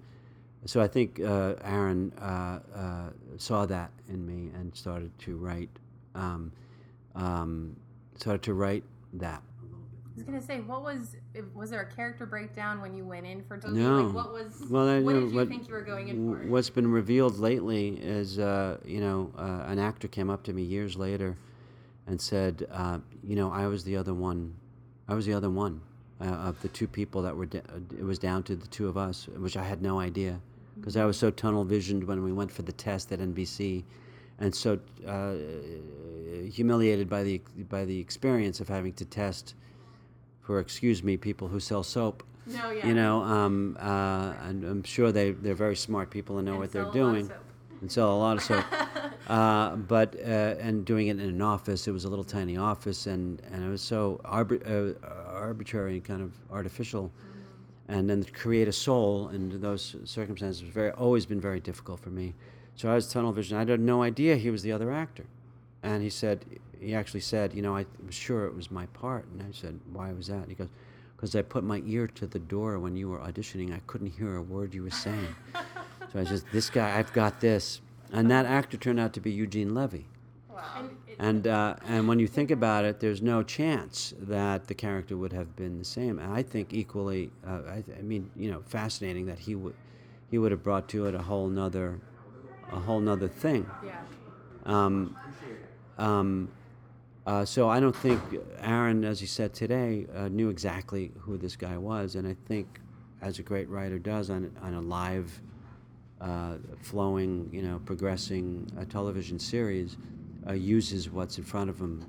so 0.65 0.81
I 0.81 0.89
think 0.89 1.21
uh, 1.21 1.55
Aaron 1.65 2.13
uh, 2.21 2.59
uh, 2.75 3.11
saw 3.39 3.67
that 3.67 3.91
in 4.09 4.27
me 4.27 4.51
and 4.55 4.75
started 4.75 5.17
to 5.21 5.37
write, 5.37 5.71
um, 6.15 6.53
um, 7.15 7.77
started 8.17 8.43
to 8.43 8.55
write 8.55 8.85
that. 9.15 9.43
I 10.21 10.23
was 10.23 10.27
gonna 10.29 10.43
say, 10.43 10.61
what 10.61 10.83
was 10.83 11.17
was 11.55 11.71
there 11.71 11.81
a 11.81 11.95
character 11.95 12.27
breakdown 12.27 12.81
when 12.83 12.93
you 12.95 13.05
went 13.07 13.27
in 13.27 13.43
for? 13.43 13.59
No. 13.69 14.03
Like, 14.03 14.15
what 14.15 14.33
was? 14.33 14.63
Well, 14.69 14.87
I 14.87 15.01
what 15.01 15.15
know 15.15 15.21
did 15.21 15.31
you 15.31 15.37
what- 15.37 15.49
think 15.49 15.67
you 15.69 15.73
were 15.75 15.81
going 15.83 16.09
in 16.09 16.35
for? 16.35 16.47
What's 16.47 16.69
been 16.69 16.91
revealed 16.91 17.39
lately 17.39 17.97
is, 18.01 18.39
uh, 18.39 18.79
you 18.85 19.01
know, 19.01 19.33
uh, 19.39 19.65
an 19.67 19.79
actor 19.79 20.09
came 20.09 20.29
up 20.29 20.43
to 20.45 20.53
me 20.53 20.63
years 20.63 20.97
later 20.97 21.37
and 22.07 22.21
said, 22.21 22.67
uh, 22.71 22.99
you 23.25 23.35
know, 23.35 23.51
I 23.51 23.67
was 23.67 23.83
the 23.85 23.97
other 23.97 24.13
one. 24.13 24.55
I 25.09 25.15
was 25.15 25.25
the 25.25 25.33
other 25.33 25.49
one 25.51 25.81
uh, 26.21 26.25
of 26.25 26.61
the 26.61 26.69
two 26.69 26.87
people 26.87 27.23
that 27.23 27.35
were. 27.35 27.47
Da- 27.47 27.61
it 27.99 28.05
was 28.05 28.19
down 28.19 28.43
to 28.45 28.57
the 28.57 28.67
two 28.69 28.89
of 28.89 28.99
us, 28.99 29.27
which 29.39 29.57
I 29.57 29.65
had 29.65 29.81
no 29.81 30.01
idea 30.01 30.39
because 30.77 30.97
I 30.99 31.05
was 31.07 31.17
so 31.17 31.31
tunnel 31.31 31.65
visioned 31.65 32.05
when 32.05 32.23
we 32.23 32.33
went 32.33 32.51
for 32.51 32.61
the 32.63 32.73
test 32.73 33.11
at 33.13 33.21
NBC, 33.21 33.85
and 34.39 34.55
so 34.55 34.79
uh, 35.07 35.35
humiliated 36.51 37.09
by 37.09 37.23
the 37.23 37.41
by 37.71 37.87
the 37.87 37.99
experience 37.99 38.61
of 38.61 38.69
having 38.69 38.93
to 38.95 39.05
test 39.07 39.55
for, 40.51 40.59
excuse 40.59 41.05
me, 41.05 41.17
people 41.17 41.47
who 41.47 41.61
sell 41.61 41.85
soap. 41.85 42.25
no, 42.45 42.73
yeah. 42.73 42.85
You 42.85 42.93
know, 42.93 43.23
um, 43.23 43.77
uh, 43.79 44.33
and 44.43 44.65
I'm 44.65 44.83
sure 44.83 45.13
they, 45.13 45.31
they're 45.31 45.55
very 45.55 45.77
smart 45.77 46.11
people 46.11 46.39
and 46.39 46.47
know 46.47 46.55
And 46.55 46.61
what 46.61 46.73
they're 46.73 46.83
a 46.83 46.87
lot 46.87 46.89
of 46.89 46.95
doing 46.95 47.31
and 47.81 47.93
sell 47.93 48.13
a 48.13 48.19
lot 48.19 48.39
of 48.39 48.43
soap. 48.43 48.65
uh, 49.29 49.77
but, 49.77 50.17
uh, 50.17 50.57
and 50.59 50.85
doing 50.85 51.07
it 51.07 51.21
in 51.21 51.29
an 51.29 51.41
office, 51.41 51.87
it 51.87 51.93
was 51.93 52.05
a 52.05 52.09
little 52.09 52.25
tiny 52.25 52.57
office 52.57 53.07
and, 53.07 53.41
and 53.53 53.65
it 53.65 53.69
was 53.69 53.81
so 53.81 54.21
arbit- 54.25 54.69
uh, 54.69 54.99
arbitrary 55.29 55.95
and 55.95 56.05
kind 56.05 56.21
of 56.21 56.33
artificial. 56.51 57.05
Mm-hmm. 57.05 57.93
And 57.93 58.11
then 58.11 58.25
to 58.25 58.33
create 58.33 58.67
a 58.67 58.73
soul 58.73 59.29
in 59.29 59.61
those 59.61 59.95
circumstances 60.05 60.65
was 60.65 60.73
very, 60.73 60.91
always 60.91 61.27
been 61.27 61.41
very 61.41 61.61
difficult 61.61 62.01
for 62.01 62.11
me. 62.11 62.35
So 62.75 62.91
I 62.91 62.97
was 62.97 63.07
tunnel 63.07 63.31
vision. 63.31 63.57
I 63.57 63.61
had 63.61 63.79
no 63.79 64.03
idea 64.03 64.35
he 64.35 64.51
was 64.51 64.65
the 64.65 64.73
other 64.73 64.91
actor. 64.91 65.27
And 65.85 66.03
he 66.03 66.11
said, 66.11 66.45
he 66.81 66.95
actually 66.95 67.21
said, 67.21 67.55
you 67.55 67.63
know, 67.63 67.77
I 67.77 67.87
was 68.05 68.15
sure 68.15 68.47
it 68.47 68.55
was 68.55 68.71
my 68.71 68.87
part. 68.87 69.27
And 69.27 69.43
I 69.43 69.53
said, 69.53 69.79
why 69.93 70.13
was 70.13 70.29
that? 70.29 70.39
And 70.39 70.49
He 70.49 70.55
goes, 70.55 70.69
because 71.17 71.37
I 71.37 71.43
put 71.43 71.63
my 71.65 71.83
ear 71.87 72.07
to 72.07 72.27
the 72.27 72.39
door 72.39 72.79
when 72.79 72.97
you 72.97 73.09
were 73.11 73.19
auditioning. 73.19 73.75
I 73.75 73.81
couldn't 73.87 74.13
hear 74.17 74.37
a 74.37 74.43
word 74.43 74.75
you 74.75 74.83
were 74.83 74.91
saying. 74.91 75.35
so 76.13 76.19
I 76.21 76.25
said, 76.25 76.43
this 76.53 76.71
guy, 76.71 76.99
I've 76.99 77.13
got 77.13 77.41
this. 77.41 77.81
And 78.13 78.31
that 78.31 78.47
actor 78.47 78.77
turned 78.77 78.99
out 78.99 79.13
to 79.13 79.21
be 79.21 79.31
Eugene 79.31 79.75
Levy. 79.75 80.07
And 80.77 80.91
And, 81.19 81.47
uh, 81.47 81.77
and 81.87 82.09
when 82.09 82.19
you 82.19 82.27
think 82.27 82.51
about 82.51 82.85
it, 82.87 83.01
there's 83.01 83.21
no 83.21 83.43
chance 83.43 84.15
that 84.19 84.67
the 84.67 84.75
character 84.75 85.17
would 85.17 85.33
have 85.35 85.55
been 85.57 85.79
the 85.79 85.85
same. 85.85 86.19
And 86.19 86.33
I 86.33 86.43
think 86.43 86.73
equally, 86.73 87.31
uh, 87.47 87.61
I, 87.69 87.81
th- 87.83 87.99
I 87.99 88.03
mean, 88.03 88.31
you 88.35 88.51
know, 88.51 88.63
fascinating 88.67 89.27
that 89.27 89.39
he 89.39 89.55
would, 89.55 89.75
he 90.31 90.39
would 90.39 90.51
have 90.53 90.63
brought 90.63 90.89
to 90.89 91.07
it 91.07 91.15
a 91.15 91.23
whole 91.23 91.49
nother, 91.49 92.01
a 92.73 92.81
whole 92.81 93.01
nother 93.01 93.29
thing. 93.29 93.69
yeah. 93.85 94.01
Um, 94.65 95.17
um, 95.99 96.49
uh, 97.31 97.45
so 97.45 97.69
I 97.69 97.79
don't 97.79 97.95
think 97.95 98.21
Aaron, 98.61 99.05
as 99.05 99.21
he 99.21 99.27
said 99.27 99.55
today, 99.55 100.05
uh, 100.17 100.27
knew 100.27 100.49
exactly 100.49 101.13
who 101.17 101.39
this 101.39 101.55
guy 101.55 101.79
was, 101.79 102.17
and 102.17 102.27
I 102.27 102.35
think, 102.49 102.81
as 103.23 103.39
a 103.39 103.43
great 103.45 103.69
writer 103.69 104.01
does 104.01 104.31
on 104.31 104.51
on 104.61 104.75
a 104.75 104.81
live, 104.81 105.41
uh, 106.21 106.57
flowing, 106.83 107.49
you 107.53 107.63
know, 107.63 107.81
progressing 107.85 108.69
uh, 108.77 108.85
television 108.87 109.39
series, 109.39 109.97
uh, 110.49 110.55
uses 110.55 111.09
what's 111.09 111.39
in 111.39 111.45
front 111.45 111.71
of 111.71 111.79
him, 111.79 112.05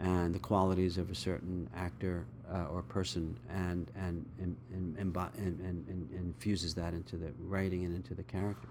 and 0.00 0.34
the 0.34 0.40
qualities 0.40 0.98
of 0.98 1.08
a 1.08 1.14
certain 1.14 1.70
actor 1.76 2.26
uh, 2.52 2.64
or 2.72 2.82
person, 2.82 3.38
and 3.50 3.88
and 3.94 4.26
and, 4.40 4.56
and, 4.72 4.96
and, 4.98 5.16
and, 5.16 5.60
and, 5.60 5.88
and 5.88 6.10
infuses 6.12 6.74
that 6.74 6.94
into 6.94 7.16
the 7.16 7.30
writing 7.38 7.84
and 7.84 7.94
into 7.94 8.12
the 8.12 8.24
character. 8.24 8.66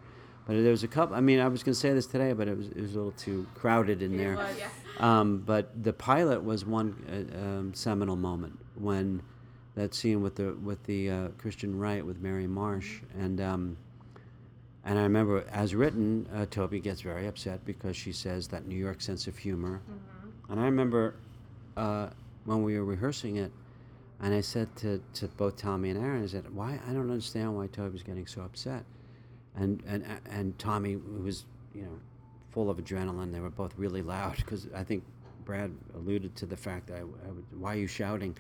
But 0.48 0.64
there 0.64 0.72
was 0.72 0.84
a 0.84 0.88
couple. 0.88 1.16
I 1.16 1.20
mean, 1.20 1.40
I 1.40 1.48
was 1.50 1.62
going 1.62 1.74
to 1.74 1.80
say 1.80 1.94
this 1.94 2.08
today, 2.08 2.32
but 2.32 2.48
it 2.48 2.58
was 2.58 2.70
it 2.70 2.82
was 2.82 2.94
a 2.96 2.98
little 2.98 3.12
too 3.12 3.46
crowded 3.54 4.02
in 4.02 4.18
there. 4.18 4.36
was. 4.36 4.58
Yeah. 4.58 4.70
Um, 5.00 5.40
but 5.46 5.84
the 5.84 5.94
pilot 5.94 6.44
was 6.44 6.66
one 6.66 6.96
uh, 7.08 7.38
um, 7.38 7.74
seminal 7.74 8.16
moment 8.16 8.58
when 8.76 9.22
that 9.76 9.94
scene 9.94 10.24
with 10.24 10.36
the 10.36 10.54
with 10.54 10.84
the 10.86 11.10
uh, 11.10 11.28
Christian 11.38 11.78
Right 11.78 12.04
with 12.04 12.20
Mary 12.20 12.48
Marsh 12.48 13.02
and 13.20 13.40
um, 13.42 13.78
and 14.88 14.98
I 14.98 15.04
remember 15.04 15.44
as 15.52 15.76
written, 15.76 16.28
uh, 16.34 16.46
Toby 16.50 16.80
gets 16.80 17.02
very 17.02 17.28
upset 17.28 17.66
because 17.66 17.98
she 17.98 18.14
says 18.14 18.48
that 18.48 18.68
New 18.68 18.78
York 18.78 19.02
sense 19.02 19.28
of 19.28 19.38
humor, 19.38 19.82
and 20.50 20.60
I 20.62 20.64
remember 20.64 21.16
uh, 21.76 22.08
when 22.46 22.64
we 22.64 22.80
were 22.80 22.86
rehearsing 22.86 23.36
it, 23.36 23.52
and 24.22 24.34
I 24.34 24.40
said 24.40 24.74
to, 24.78 25.02
to 25.16 25.28
both 25.28 25.58
Tommy 25.58 25.90
and 25.90 26.02
Aaron, 26.02 26.24
I 26.24 26.28
said, 26.28 26.46
"Why 26.56 26.80
I 26.88 26.94
don't 26.94 27.12
understand 27.12 27.56
why 27.58 27.68
Toby's 27.68 28.02
getting 28.02 28.26
so 28.26 28.42
upset," 28.42 28.86
and 29.58 29.84
and 29.88 30.06
and 30.30 30.58
Tommy 30.60 30.96
was 30.96 31.46
you 31.74 31.84
know 31.84 32.00
full 32.52 32.70
of 32.70 32.78
adrenaline. 32.78 33.32
They 33.32 33.40
were 33.40 33.50
both 33.50 33.74
really 33.78 34.02
loud 34.02 34.38
because 34.38 34.68
I 34.76 34.84
think 34.84 35.04
Brad 35.46 35.72
alluded 35.96 36.36
to 36.36 36.46
the 36.46 36.58
fact 36.58 36.88
that 36.88 36.98
I, 36.98 37.00
I 37.00 37.32
would, 37.32 37.46
why 37.58 37.76
are 37.76 37.80
you 37.80 37.88
shouting 37.88 38.36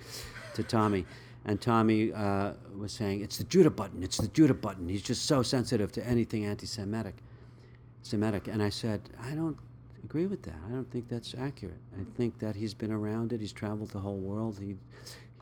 to 0.55 0.63
Tommy? 0.63 1.05
And 1.45 1.61
Tommy 1.61 2.11
uh, 2.11 2.51
was 2.77 2.91
saying, 2.91 3.21
it's 3.21 3.37
the 3.37 3.45
Judah 3.45 3.69
button, 3.69 4.03
it's 4.03 4.17
the 4.17 4.27
Judah 4.27 4.53
button. 4.53 4.89
He's 4.89 5.01
just 5.01 5.25
so 5.25 5.41
sensitive 5.41 5.93
to 5.93 6.05
anything 6.05 6.45
anti-Semitic. 6.45 7.15
Semitic. 8.01 8.49
And 8.49 8.61
I 8.61 8.67
said, 8.67 9.01
I 9.23 9.31
don't 9.31 9.57
agree 10.03 10.25
with 10.25 10.43
that. 10.43 10.55
I 10.67 10.71
don't 10.71 10.89
think 10.91 11.07
that's 11.07 11.33
accurate. 11.39 11.79
I 11.97 12.03
think 12.17 12.37
that 12.39 12.55
he's 12.57 12.73
been 12.73 12.91
around 12.91 13.31
it. 13.31 13.39
He's 13.39 13.53
traveled 13.53 13.91
the 13.91 13.99
whole 13.99 14.17
world. 14.17 14.59
He, 14.59 14.75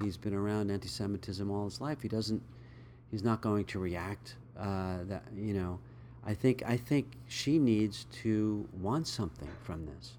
he's 0.03 0.17
been 0.17 0.35
around 0.35 0.69
anti-Semitism 0.69 1.49
all 1.49 1.65
his 1.65 1.81
life. 1.81 2.01
He 2.01 2.07
doesn't. 2.07 2.43
He's 3.09 3.23
not 3.23 3.41
going 3.41 3.65
to 3.65 3.79
react. 3.79 4.35
Uh, 4.59 5.03
that 5.05 5.23
you 5.35 5.53
know. 5.53 5.79
I 6.27 6.33
think 6.33 6.63
I 6.65 6.75
think 6.75 7.05
she 7.27 7.59
needs 7.59 8.05
to 8.23 8.67
want 8.81 9.07
something 9.07 9.49
from 9.63 9.85
this. 9.85 10.13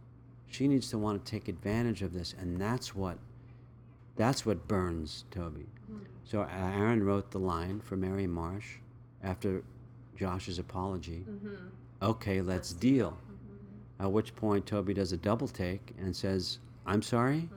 She 0.47 0.69
needs 0.69 0.89
to 0.91 0.99
want 0.99 1.25
to 1.25 1.31
take 1.31 1.49
advantage 1.49 2.03
of 2.03 2.13
this, 2.13 2.33
and 2.39 2.61
that's 2.61 2.95
what 2.95 3.19
that's 4.15 4.47
what 4.47 4.69
burns 4.69 5.25
Toby. 5.31 5.67
So 6.25 6.43
uh, 6.43 6.49
Aaron 6.51 7.03
wrote 7.03 7.31
the 7.33 7.39
line 7.39 7.81
for 7.81 7.97
Mary 7.97 8.27
Marsh 8.27 8.77
after 9.23 9.63
Josh's 10.17 10.59
apology. 10.59 11.25
Okay, 12.03 12.41
let's 12.41 12.73
deal. 12.73 13.17
At 13.99 14.13
which 14.13 14.35
point 14.37 14.65
Toby 14.67 14.95
does 14.95 15.13
a 15.13 15.17
double 15.17 15.49
take 15.49 15.93
and 15.99 16.15
says, 16.15 16.59
"I'm 16.87 17.03
sorry," 17.03 17.49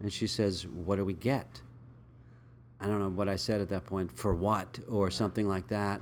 and 0.00 0.12
she 0.12 0.26
says, 0.28 0.66
"What 0.66 0.96
do 0.96 1.04
we 1.04 1.14
get?" 1.14 1.60
I 2.80 2.86
don't 2.86 3.00
know 3.00 3.08
what 3.10 3.28
I 3.28 3.36
said 3.36 3.60
at 3.60 3.68
that 3.70 3.84
point. 3.84 4.12
For 4.12 4.34
what 4.34 4.78
or 4.88 5.10
something 5.10 5.48
like 5.48 5.66
that. 5.68 6.00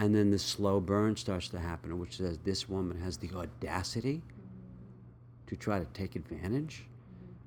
And 0.00 0.14
then 0.14 0.30
the 0.30 0.38
slow 0.38 0.80
burn 0.80 1.14
starts 1.16 1.48
to 1.48 1.58
happen, 1.58 1.98
which 1.98 2.16
says 2.16 2.38
this 2.38 2.70
woman 2.70 2.98
has 3.02 3.18
the 3.18 3.30
audacity 3.36 4.22
to 5.46 5.56
try 5.56 5.78
to 5.78 5.84
take 5.92 6.16
advantage 6.16 6.86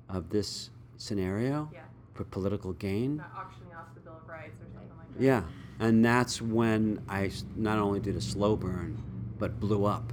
of 0.08 0.30
this 0.30 0.70
scenario 0.96 1.68
Yeah. 1.74 1.80
for 2.12 2.22
political 2.22 2.72
gain. 2.72 3.16
Not 3.16 3.32
auctioning 3.34 3.74
off 3.74 3.92
the 3.96 4.00
Bill 4.02 4.18
of 4.22 4.28
Rights 4.28 4.60
or 4.62 4.66
something 4.72 4.96
like 4.96 5.14
that. 5.14 5.20
Yeah, 5.20 5.42
and 5.80 6.04
that's 6.04 6.40
when 6.40 7.02
I 7.08 7.32
not 7.56 7.78
only 7.80 7.98
did 7.98 8.14
a 8.14 8.20
slow 8.20 8.54
burn, 8.54 9.02
but 9.36 9.58
blew 9.58 9.84
up 9.84 10.12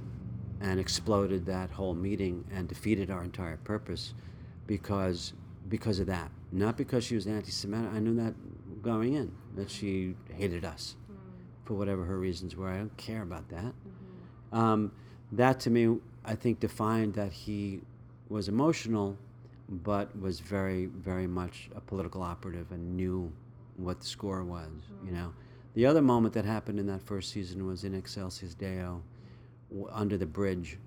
and 0.60 0.80
exploded 0.80 1.45
that 1.45 1.69
whole 1.69 1.93
meeting 1.93 2.45
and 2.51 2.67
defeated 2.67 3.12
our 3.12 3.23
entire 3.23 3.58
purpose 3.58 4.15
because 4.65 5.34
because 5.69 5.99
of 5.99 6.08
that. 6.08 6.32
Not 6.51 6.75
because 6.75 7.04
she 7.04 7.13
was 7.13 7.27
anti-Semitic. 7.27 7.93
I 7.93 7.99
knew 7.99 8.15
that 8.15 8.34
going 8.82 9.13
in 9.13 9.32
that 9.56 9.69
she 9.69 10.15
hated 10.34 10.65
us 10.65 10.95
for 11.65 11.74
whatever 11.76 12.06
her 12.06 12.17
reasons 12.17 12.56
were. 12.56 12.69
I 12.69 12.78
don't 12.78 12.95
care 12.97 13.21
about 13.21 13.50
that. 13.50 13.74
Um, 14.52 14.91
that 15.32 15.60
to 15.62 15.69
me, 15.69 15.97
I 16.26 16.36
think, 16.36 16.60
defined 16.60 17.13
that 17.15 17.32
he 17.32 17.82
was 18.30 18.47
emotional, 18.47 19.17
but 19.69 20.19
was 20.19 20.39
very, 20.39 20.88
very 20.88 21.28
much 21.28 21.69
a 21.76 21.82
political 21.82 22.21
operative 22.21 22.71
and 22.71 22.95
knew 22.95 23.32
what 23.78 24.00
the 24.02 24.06
score 24.06 24.43
was. 24.43 24.69
You 25.06 25.12
know, 25.12 25.34
the 25.74 25.86
other 25.86 26.02
moment 26.02 26.34
that 26.34 26.45
happened 26.45 26.80
in 26.80 26.88
that 26.88 27.02
first 27.02 27.32
season 27.32 27.65
was 27.65 27.84
in 27.84 27.93
Excelsis 27.93 28.54
Deo, 28.54 29.02
w- 29.69 29.88
under 29.91 30.17
the 30.17 30.26
bridge, 30.26 30.78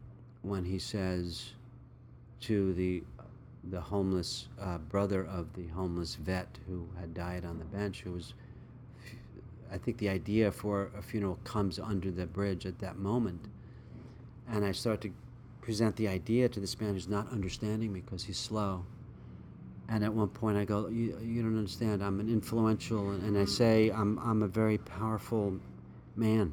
when 0.42 0.64
he 0.64 0.78
says 0.78 1.52
to 2.40 2.74
the 2.74 3.02
the 3.70 3.80
homeless 3.80 4.48
uh, 4.60 4.76
brother 4.76 5.24
of 5.24 5.50
the 5.54 5.66
homeless 5.68 6.16
vet 6.16 6.58
who 6.68 6.86
had 7.00 7.14
died 7.14 7.46
on 7.46 7.58
the 7.58 7.64
bench, 7.64 8.02
who 8.02 8.12
was. 8.12 8.34
I 9.74 9.78
think 9.78 9.98
the 9.98 10.08
idea 10.08 10.52
for 10.52 10.90
a 10.96 11.02
funeral 11.02 11.40
comes 11.42 11.80
under 11.80 12.12
the 12.12 12.26
bridge 12.26 12.64
at 12.64 12.78
that 12.78 12.96
moment, 12.96 13.40
and 14.48 14.64
I 14.64 14.70
start 14.70 15.00
to 15.00 15.10
present 15.62 15.96
the 15.96 16.06
idea 16.06 16.48
to 16.48 16.60
this 16.60 16.80
man 16.80 16.94
who's 16.94 17.08
not 17.08 17.32
understanding 17.32 17.92
me 17.92 18.00
because 18.00 18.22
he's 18.22 18.38
slow. 18.38 18.86
And 19.88 20.04
at 20.04 20.14
one 20.14 20.28
point, 20.28 20.56
I 20.56 20.64
go, 20.64 20.86
"You, 20.86 21.18
you 21.20 21.42
don't 21.42 21.58
understand. 21.58 22.04
I'm 22.04 22.20
an 22.20 22.28
influential," 22.28 23.10
and, 23.10 23.24
and 23.24 23.36
I 23.36 23.42
mm. 23.42 23.48
say, 23.48 23.90
"I'm 23.90 24.16
I'm 24.20 24.44
a 24.44 24.46
very 24.46 24.78
powerful 24.78 25.58
man." 26.14 26.52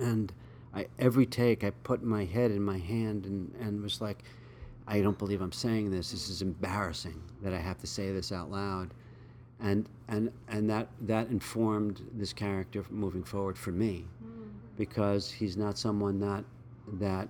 And 0.00 0.32
I 0.74 0.88
every 0.98 1.24
take, 1.24 1.62
I 1.62 1.70
put 1.70 2.02
my 2.02 2.24
head 2.24 2.50
in 2.50 2.62
my 2.62 2.78
hand 2.78 3.26
and 3.26 3.54
and 3.60 3.80
was 3.80 4.00
like, 4.00 4.24
"I 4.88 5.00
don't 5.02 5.18
believe 5.18 5.40
I'm 5.40 5.52
saying 5.52 5.92
this. 5.92 6.10
This 6.10 6.28
is 6.28 6.42
embarrassing 6.42 7.22
that 7.42 7.54
I 7.54 7.58
have 7.58 7.78
to 7.78 7.86
say 7.86 8.10
this 8.10 8.32
out 8.32 8.50
loud." 8.50 8.92
And 9.62 9.88
and 10.08 10.32
and 10.48 10.68
that 10.70 10.88
that 11.02 11.28
informed 11.28 12.02
this 12.14 12.32
character 12.32 12.84
moving 12.90 13.22
forward 13.22 13.58
for 13.58 13.72
me, 13.72 14.06
mm. 14.24 14.48
because 14.76 15.30
he's 15.30 15.56
not 15.56 15.76
someone 15.78 16.18
that 16.20 16.44
that 16.94 17.28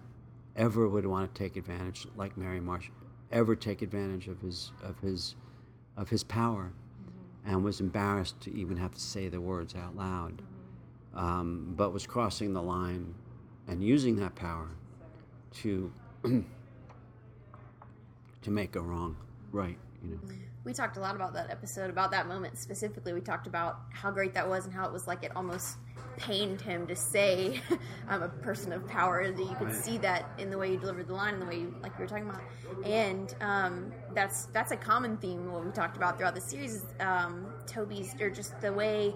ever 0.56 0.88
would 0.88 1.06
want 1.06 1.32
to 1.32 1.38
take 1.42 1.56
advantage, 1.56 2.06
like 2.16 2.36
Mary 2.36 2.60
Marsh, 2.60 2.88
ever 3.32 3.56
take 3.56 3.82
advantage 3.82 4.28
of 4.28 4.40
his 4.40 4.72
of 4.82 4.98
his 5.00 5.34
of 5.96 6.08
his 6.08 6.22
power, 6.22 6.72
mm-hmm. 6.72 7.50
and 7.50 7.64
was 7.64 7.80
embarrassed 7.80 8.40
to 8.42 8.54
even 8.54 8.76
have 8.76 8.94
to 8.94 9.00
say 9.00 9.28
the 9.28 9.40
words 9.40 9.74
out 9.74 9.96
loud, 9.96 10.40
mm-hmm. 11.14 11.18
um, 11.18 11.74
but 11.76 11.92
was 11.92 12.06
crossing 12.06 12.52
the 12.52 12.62
line, 12.62 13.14
and 13.66 13.82
using 13.82 14.16
that 14.16 14.34
power 14.36 14.68
to 15.52 15.92
to 18.42 18.50
make 18.50 18.76
a 18.76 18.80
wrong 18.80 19.16
right. 19.52 19.78
You 20.02 20.10
know. 20.10 20.16
Mm. 20.16 20.49
We 20.64 20.74
talked 20.74 20.96
a 20.98 21.00
lot 21.00 21.16
about 21.16 21.32
that 21.34 21.50
episode 21.50 21.88
about 21.88 22.10
that 22.10 22.28
moment 22.28 22.58
specifically. 22.58 23.12
We 23.12 23.20
talked 23.20 23.46
about 23.46 23.80
how 23.90 24.10
great 24.10 24.34
that 24.34 24.48
was 24.48 24.66
and 24.66 24.74
how 24.74 24.84
it 24.86 24.92
was 24.92 25.06
like 25.06 25.24
it 25.24 25.32
almost 25.34 25.78
pained 26.16 26.60
him 26.60 26.86
to 26.86 26.94
say 26.94 27.62
i'm 28.08 28.22
a 28.22 28.28
person 28.28 28.72
of 28.72 28.86
power 28.86 29.30
that 29.30 29.42
you 29.42 29.56
could 29.56 29.72
see 29.72 29.96
that 29.96 30.28
in 30.36 30.50
the 30.50 30.58
way 30.58 30.70
you 30.70 30.76
delivered 30.76 31.06
the 31.06 31.14
line 31.14 31.32
and 31.32 31.42
the 31.42 31.46
way 31.46 31.60
you 31.60 31.74
like 31.82 31.92
you 31.98 32.02
were 32.02 32.08
talking 32.08 32.28
about. 32.28 32.42
And 32.84 33.34
um, 33.40 33.92
that's 34.14 34.46
that's 34.46 34.70
a 34.72 34.76
common 34.76 35.16
theme 35.16 35.50
what 35.50 35.64
we 35.64 35.70
talked 35.70 35.96
about 35.96 36.18
throughout 36.18 36.34
the 36.34 36.40
series 36.40 36.74
is 36.74 36.84
um, 37.00 37.46
toby's 37.66 38.14
or 38.20 38.28
just 38.28 38.60
the 38.60 38.72
way 38.72 39.14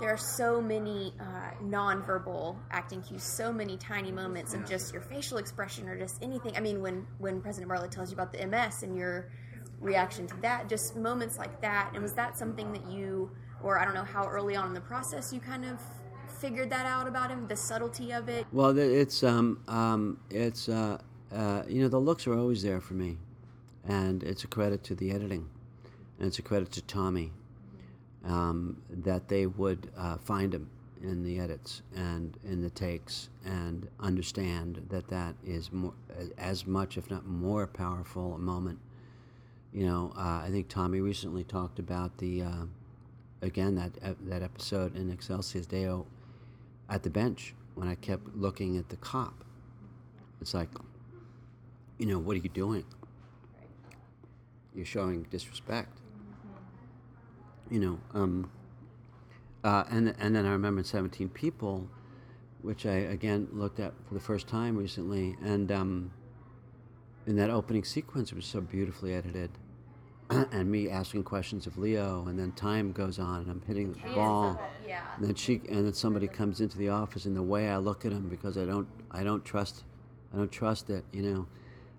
there 0.00 0.10
are 0.12 0.18
so 0.18 0.60
many 0.60 1.14
uh, 1.20 1.50
nonverbal 1.62 2.56
acting 2.70 3.00
cues, 3.00 3.22
so 3.22 3.52
many 3.52 3.76
tiny 3.76 4.10
moments 4.10 4.52
of 4.52 4.66
just 4.68 4.92
your 4.92 5.02
facial 5.02 5.38
expression 5.38 5.88
or 5.88 5.96
just 5.96 6.22
anything. 6.22 6.56
I 6.56 6.60
mean, 6.60 6.82
when 6.82 7.06
when 7.18 7.40
President 7.40 7.70
Bartlet 7.70 7.90
tells 7.90 8.10
you 8.10 8.14
about 8.14 8.32
the 8.32 8.44
MS 8.46 8.82
and 8.82 8.96
your 8.96 9.30
reaction 9.84 10.26
to 10.26 10.36
that, 10.40 10.68
just 10.68 10.96
moments 10.96 11.38
like 11.38 11.60
that. 11.60 11.90
And 11.92 12.02
was 12.02 12.14
that 12.14 12.36
something 12.36 12.72
that 12.72 12.90
you, 12.90 13.30
or 13.62 13.78
I 13.78 13.84
don't 13.84 13.94
know 13.94 14.04
how 14.04 14.26
early 14.26 14.56
on 14.56 14.68
in 14.68 14.74
the 14.74 14.80
process 14.80 15.32
you 15.32 15.40
kind 15.40 15.64
of 15.64 15.80
figured 16.40 16.70
that 16.70 16.86
out 16.86 17.06
about 17.06 17.30
him, 17.30 17.46
the 17.46 17.56
subtlety 17.56 18.12
of 18.12 18.28
it? 18.28 18.46
Well, 18.52 18.76
it's 18.76 19.22
um, 19.22 19.62
um, 19.68 20.18
it's 20.30 20.68
uh, 20.68 20.98
uh, 21.32 21.62
you 21.68 21.82
know 21.82 21.88
the 21.88 21.98
looks 21.98 22.26
are 22.26 22.36
always 22.36 22.62
there 22.62 22.80
for 22.80 22.94
me, 22.94 23.18
and 23.86 24.22
it's 24.22 24.44
a 24.44 24.48
credit 24.48 24.82
to 24.84 24.94
the 24.94 25.10
editing, 25.10 25.48
and 26.18 26.26
it's 26.26 26.38
a 26.38 26.42
credit 26.42 26.72
to 26.72 26.82
Tommy, 26.82 27.32
um, 28.24 28.82
that 28.90 29.28
they 29.28 29.46
would 29.46 29.90
uh, 29.96 30.16
find 30.18 30.54
him 30.54 30.70
in 31.02 31.22
the 31.22 31.38
edits 31.38 31.82
and 31.94 32.38
in 32.44 32.62
the 32.62 32.70
takes 32.70 33.28
and 33.44 33.86
understand 34.00 34.86
that 34.88 35.06
that 35.08 35.34
is 35.44 35.70
more, 35.70 35.92
as 36.38 36.66
much, 36.66 36.96
if 36.96 37.10
not 37.10 37.26
more, 37.26 37.66
powerful 37.66 38.34
a 38.34 38.38
moment. 38.38 38.78
You 39.74 39.86
know, 39.86 40.12
uh, 40.16 40.40
I 40.44 40.50
think 40.52 40.68
Tommy 40.68 41.00
recently 41.00 41.42
talked 41.42 41.80
about 41.80 42.18
the, 42.18 42.42
uh, 42.42 42.64
again 43.42 43.74
that 43.74 43.92
that 44.28 44.40
episode 44.40 44.94
in 44.94 45.10
Excelsis 45.10 45.66
Deo 45.66 46.06
at 46.88 47.02
the 47.02 47.10
bench 47.10 47.54
when 47.74 47.88
I 47.88 47.96
kept 47.96 48.36
looking 48.36 48.76
at 48.76 48.88
the 48.88 48.96
cop. 48.96 49.44
It's 50.40 50.54
like, 50.54 50.68
you 51.98 52.06
know, 52.06 52.20
what 52.20 52.34
are 52.36 52.40
you 52.40 52.48
doing? 52.48 52.84
You're 54.76 54.86
showing 54.86 55.24
disrespect. 55.24 55.98
You 57.68 57.80
know, 57.80 58.00
um, 58.12 58.50
uh, 59.64 59.82
and 59.90 60.14
and 60.20 60.36
then 60.36 60.46
I 60.46 60.52
remember 60.52 60.84
17 60.84 61.30
people, 61.30 61.88
which 62.62 62.86
I 62.86 62.94
again 62.94 63.48
looked 63.52 63.80
at 63.80 63.92
for 64.06 64.14
the 64.14 64.20
first 64.20 64.46
time 64.46 64.76
recently, 64.76 65.36
and 65.42 65.72
um, 65.72 66.12
in 67.26 67.34
that 67.36 67.50
opening 67.50 67.82
sequence, 67.82 68.30
it 68.30 68.36
was 68.36 68.46
so 68.46 68.60
beautifully 68.60 69.14
edited. 69.14 69.50
and 70.30 70.70
me 70.70 70.88
asking 70.88 71.24
questions 71.24 71.66
of 71.66 71.76
Leo, 71.76 72.26
and 72.26 72.38
then 72.38 72.52
time 72.52 72.92
goes 72.92 73.18
on, 73.18 73.42
and 73.42 73.50
I'm 73.50 73.62
hitting 73.66 73.92
the 73.92 74.14
ball. 74.14 74.60
Yeah. 74.86 75.02
And 75.16 75.26
then 75.26 75.34
she, 75.34 75.60
and 75.68 75.86
then 75.86 75.92
somebody 75.92 76.26
comes 76.28 76.60
into 76.60 76.78
the 76.78 76.88
office, 76.88 77.26
and 77.26 77.36
the 77.36 77.42
way 77.42 77.68
I 77.68 77.76
look 77.76 78.04
at 78.04 78.12
him 78.12 78.28
because 78.28 78.56
I 78.56 78.64
don't, 78.64 78.88
I 79.10 79.22
don't 79.22 79.44
trust, 79.44 79.84
I 80.32 80.38
don't 80.38 80.50
trust 80.52 80.90
it. 80.90 81.04
You 81.12 81.22
know, 81.22 81.46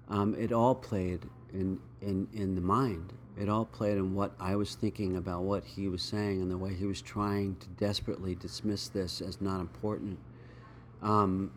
um, 0.09 0.35
it 0.35 0.51
all 0.51 0.75
played 0.75 1.21
in 1.53 1.79
in 2.01 2.27
in 2.33 2.55
the 2.55 2.61
mind. 2.61 3.13
It 3.39 3.49
all 3.49 3.65
played 3.65 3.97
in 3.97 4.15
what 4.15 4.31
I 4.39 4.55
was 4.55 4.75
thinking 4.75 5.17
about 5.17 5.41
what 5.43 5.63
he 5.65 5.89
was 5.89 6.01
saying 6.01 6.41
and 6.41 6.49
the 6.49 6.57
way 6.57 6.73
he 6.73 6.85
was 6.85 7.01
trying 7.01 7.57
to 7.57 7.67
desperately 7.67 8.33
dismiss 8.33 8.87
this 8.87 9.19
as 9.19 9.41
not 9.41 9.59
important. 9.59 10.17
Um, 11.01 11.51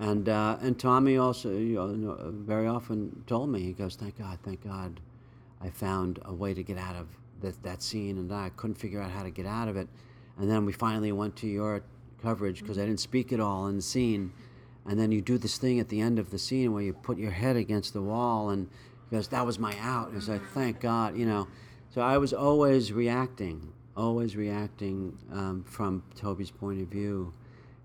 and 0.00 0.28
uh, 0.28 0.56
and 0.60 0.78
Tommy 0.78 1.18
also, 1.18 1.50
you 1.50 1.76
know, 1.76 2.32
very 2.32 2.66
often 2.66 3.22
told 3.26 3.50
me, 3.50 3.60
he 3.62 3.72
goes, 3.72 3.96
"Thank 3.96 4.18
God, 4.18 4.38
thank 4.42 4.64
God, 4.64 4.98
I 5.64 5.70
found 5.70 6.18
a 6.24 6.34
way 6.34 6.54
to 6.54 6.62
get 6.62 6.78
out 6.78 6.96
of 6.96 7.08
that 7.40 7.62
that 7.62 7.82
scene, 7.82 8.18
and 8.18 8.32
I 8.32 8.50
couldn't 8.56 8.76
figure 8.76 9.00
out 9.00 9.10
how 9.10 9.22
to 9.22 9.30
get 9.30 9.46
out 9.46 9.68
of 9.68 9.76
it." 9.76 9.88
And 10.38 10.50
then 10.50 10.64
we 10.64 10.72
finally 10.72 11.12
went 11.12 11.36
to 11.36 11.46
your 11.46 11.82
coverage 12.22 12.60
because 12.60 12.78
I 12.78 12.86
didn't 12.86 13.00
speak 13.00 13.32
at 13.32 13.40
all 13.40 13.66
in 13.68 13.76
the 13.76 13.82
scene. 13.82 14.32
And 14.86 14.98
then 14.98 15.12
you 15.12 15.22
do 15.22 15.38
this 15.38 15.56
thing 15.56 15.80
at 15.80 15.88
the 15.88 16.00
end 16.00 16.18
of 16.18 16.30
the 16.30 16.38
scene 16.38 16.72
where 16.72 16.82
you 16.82 16.92
put 16.92 17.16
your 17.16 17.30
head 17.30 17.56
against 17.56 17.92
the 17.94 18.02
wall, 18.02 18.50
and 18.50 18.68
goes, 19.10 19.28
"That 19.28 19.46
was 19.46 19.58
my 19.58 19.76
out." 19.78 20.08
And 20.08 20.16
it's 20.16 20.28
like, 20.28 20.44
"Thank 20.48 20.80
God," 20.80 21.16
you 21.16 21.26
know. 21.26 21.48
So 21.90 22.00
I 22.02 22.18
was 22.18 22.32
always 22.32 22.92
reacting, 22.92 23.72
always 23.96 24.36
reacting 24.36 25.16
um, 25.32 25.64
from 25.64 26.02
Toby's 26.16 26.50
point 26.50 26.82
of 26.82 26.88
view 26.88 27.32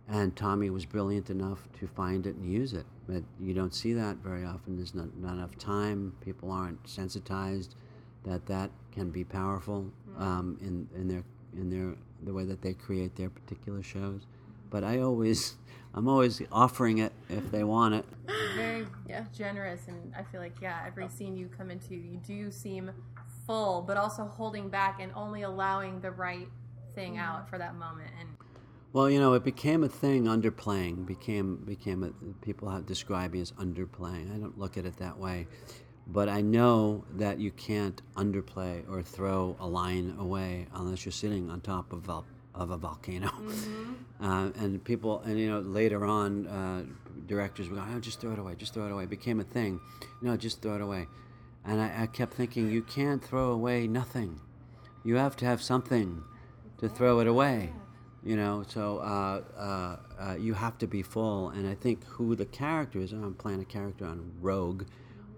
and 0.09 0.35
Tommy 0.35 0.69
was 0.69 0.85
brilliant 0.85 1.29
enough 1.29 1.67
to 1.79 1.87
find 1.87 2.25
it 2.25 2.35
and 2.35 2.51
use 2.51 2.73
it. 2.73 2.85
But 3.09 3.23
you 3.39 3.55
don't 3.55 3.73
see 3.73 3.93
that 3.93 4.17
very 4.17 4.45
often. 4.45 4.75
There's 4.75 4.93
not, 4.93 5.17
not 5.17 5.33
enough 5.33 5.57
time. 5.57 6.13
People 6.23 6.51
aren't 6.51 6.87
sensitized 6.87 7.73
that 8.23 8.45
that 8.45 8.69
can 8.91 9.09
be 9.09 9.23
powerful 9.23 9.91
um, 10.17 10.57
in 10.61 10.87
in 10.95 11.07
their 11.07 11.23
in 11.57 11.69
their 11.71 11.95
the 12.23 12.33
way 12.33 12.43
that 12.45 12.61
they 12.61 12.73
create 12.73 13.15
their 13.15 13.29
particular 13.29 13.81
shows. 13.81 14.27
But 14.69 14.83
I 14.83 14.99
always, 14.99 15.55
I'm 15.95 16.07
always 16.07 16.39
offering 16.51 16.99
it 16.99 17.11
if 17.29 17.49
they 17.51 17.63
want 17.63 17.95
it. 17.95 18.05
Very 18.55 18.85
Yeah. 19.07 19.25
generous, 19.33 19.87
and 19.87 20.13
I 20.15 20.21
feel 20.21 20.39
like 20.41 20.61
yeah, 20.61 20.83
every 20.85 21.09
scene 21.09 21.35
you 21.35 21.47
come 21.47 21.71
into, 21.71 21.95
you 21.95 22.17
do 22.17 22.51
seem 22.51 22.91
full, 23.47 23.81
but 23.81 23.97
also 23.97 24.25
holding 24.25 24.69
back 24.69 24.99
and 25.01 25.11
only 25.15 25.41
allowing 25.41 26.01
the 26.01 26.11
right 26.11 26.47
thing 26.93 27.17
out 27.17 27.49
for 27.49 27.57
that 27.57 27.73
moment. 27.75 28.11
And 28.19 28.28
Well, 28.91 29.07
you 29.07 29.19
know, 29.19 29.33
it 29.33 29.43
became 29.43 29.83
a 29.83 29.89
thing. 29.89 30.25
Underplaying 30.25 31.05
became 31.05 31.57
became 31.57 32.03
a, 32.03 32.09
people 32.43 32.69
have 32.69 32.87
described 32.87 33.35
me 33.35 33.41
as 33.41 33.51
underplaying. 33.51 34.33
I 34.33 34.39
don't 34.39 34.57
look 34.57 34.77
at 34.77 34.85
it 34.85 34.97
that 34.97 35.17
way, 35.19 35.45
but 36.07 36.27
I 36.27 36.41
know 36.41 37.05
that 37.17 37.39
you 37.39 37.51
can't 37.51 38.01
underplay 38.15 38.89
or 38.89 39.03
throw 39.03 39.55
a 39.59 39.67
line 39.67 40.15
away 40.17 40.65
unless 40.73 41.05
you're 41.05 41.11
sitting 41.11 41.51
on 41.51 41.61
top 41.61 41.93
of 41.93 41.99
vol- 41.99 42.25
of 42.55 42.71
a 42.71 42.77
volcano. 42.77 43.31
Uh, 44.21 44.51
and 44.59 44.83
people, 44.83 45.21
and 45.21 45.39
you 45.39 45.49
know, 45.49 45.61
later 45.61 46.03
on, 46.03 46.45
uh, 46.47 46.83
directors 47.25 47.69
were 47.69 47.77
going, 47.77 47.87
"Oh, 47.95 48.01
just 48.01 48.19
throw 48.19 48.33
it 48.33 48.39
away, 48.39 48.53
just 48.57 48.73
throw 48.73 48.85
it 48.85 48.91
away." 48.91 49.03
It 49.03 49.09
became 49.09 49.39
a 49.39 49.45
thing. 49.45 49.79
No, 50.21 50.35
just 50.35 50.61
throw 50.61 50.75
it 50.75 50.81
away. 50.81 51.07
And 51.63 51.79
I, 51.79 52.03
I 52.03 52.07
kept 52.07 52.33
thinking, 52.33 52.69
you 52.69 52.81
can't 52.81 53.23
throw 53.23 53.51
away 53.51 53.87
nothing. 53.87 54.41
You 55.05 55.15
have 55.15 55.37
to 55.37 55.45
have 55.45 55.61
something 55.61 56.21
to 56.79 56.89
throw 56.89 57.21
it 57.21 57.27
away 57.27 57.71
you 58.23 58.35
know 58.35 58.63
so 58.67 58.97
uh, 58.99 59.41
uh, 59.57 59.97
uh, 60.19 60.35
you 60.35 60.53
have 60.53 60.77
to 60.77 60.87
be 60.87 61.01
full 61.01 61.49
and 61.49 61.67
i 61.67 61.73
think 61.73 62.03
who 62.05 62.35
the 62.35 62.45
character 62.45 62.99
is 62.99 63.11
i'm 63.11 63.33
playing 63.33 63.61
a 63.61 63.65
character 63.65 64.05
on 64.05 64.31
rogue 64.41 64.83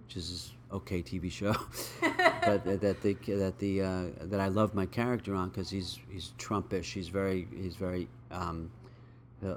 which 0.06 0.18
is 0.18 0.54
okay 0.72 1.02
tv 1.02 1.32
show 1.32 1.56
but 2.02 2.64
that, 2.66 2.82
that 2.82 3.02
the 3.02 3.14
that 3.28 3.58
the 3.60 3.82
uh, 3.82 4.04
that 4.22 4.40
i 4.40 4.48
love 4.48 4.74
my 4.74 4.86
character 4.86 5.36
on 5.36 5.50
because 5.50 5.70
he's 5.70 6.00
he's 6.10 6.34
trumpish 6.38 6.94
he's 6.94 7.10
very 7.10 7.48
he's 7.56 7.76
very 7.76 8.08
um, 8.32 8.72
uh, 9.46 9.56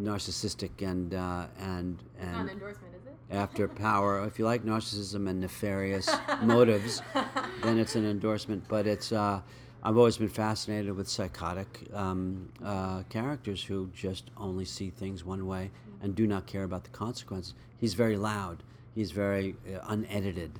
narcissistic 0.00 0.82
and 0.82 1.14
uh, 1.14 1.46
and 1.58 2.02
not 2.20 2.28
an 2.28 2.34
and 2.34 2.50
endorsement, 2.50 2.94
is 2.94 3.06
it? 3.06 3.34
after 3.36 3.68
power. 3.68 4.24
If 4.24 4.38
you 4.38 4.44
like 4.44 4.64
narcissism 4.64 5.28
and 5.28 5.40
nefarious 5.40 6.08
motives, 6.42 7.02
then 7.62 7.78
it's 7.78 7.94
an 7.94 8.06
endorsement. 8.06 8.64
But 8.68 8.86
it's 8.86 9.12
uh, 9.12 9.40
I've 9.86 9.96
always 9.96 10.16
been 10.16 10.28
fascinated 10.28 10.96
with 10.96 11.08
psychotic 11.08 11.86
um, 11.94 12.48
uh, 12.64 13.04
characters 13.04 13.62
who 13.62 13.88
just 13.94 14.32
only 14.36 14.64
see 14.64 14.90
things 14.90 15.24
one 15.24 15.46
way 15.46 15.70
and 16.02 16.12
do 16.12 16.26
not 16.26 16.44
care 16.44 16.64
about 16.64 16.82
the 16.82 16.90
consequences. 16.90 17.54
He's 17.78 17.94
very 17.94 18.16
loud. 18.16 18.64
He's 18.96 19.12
very 19.12 19.54
uh, 19.64 19.78
unedited, 19.86 20.58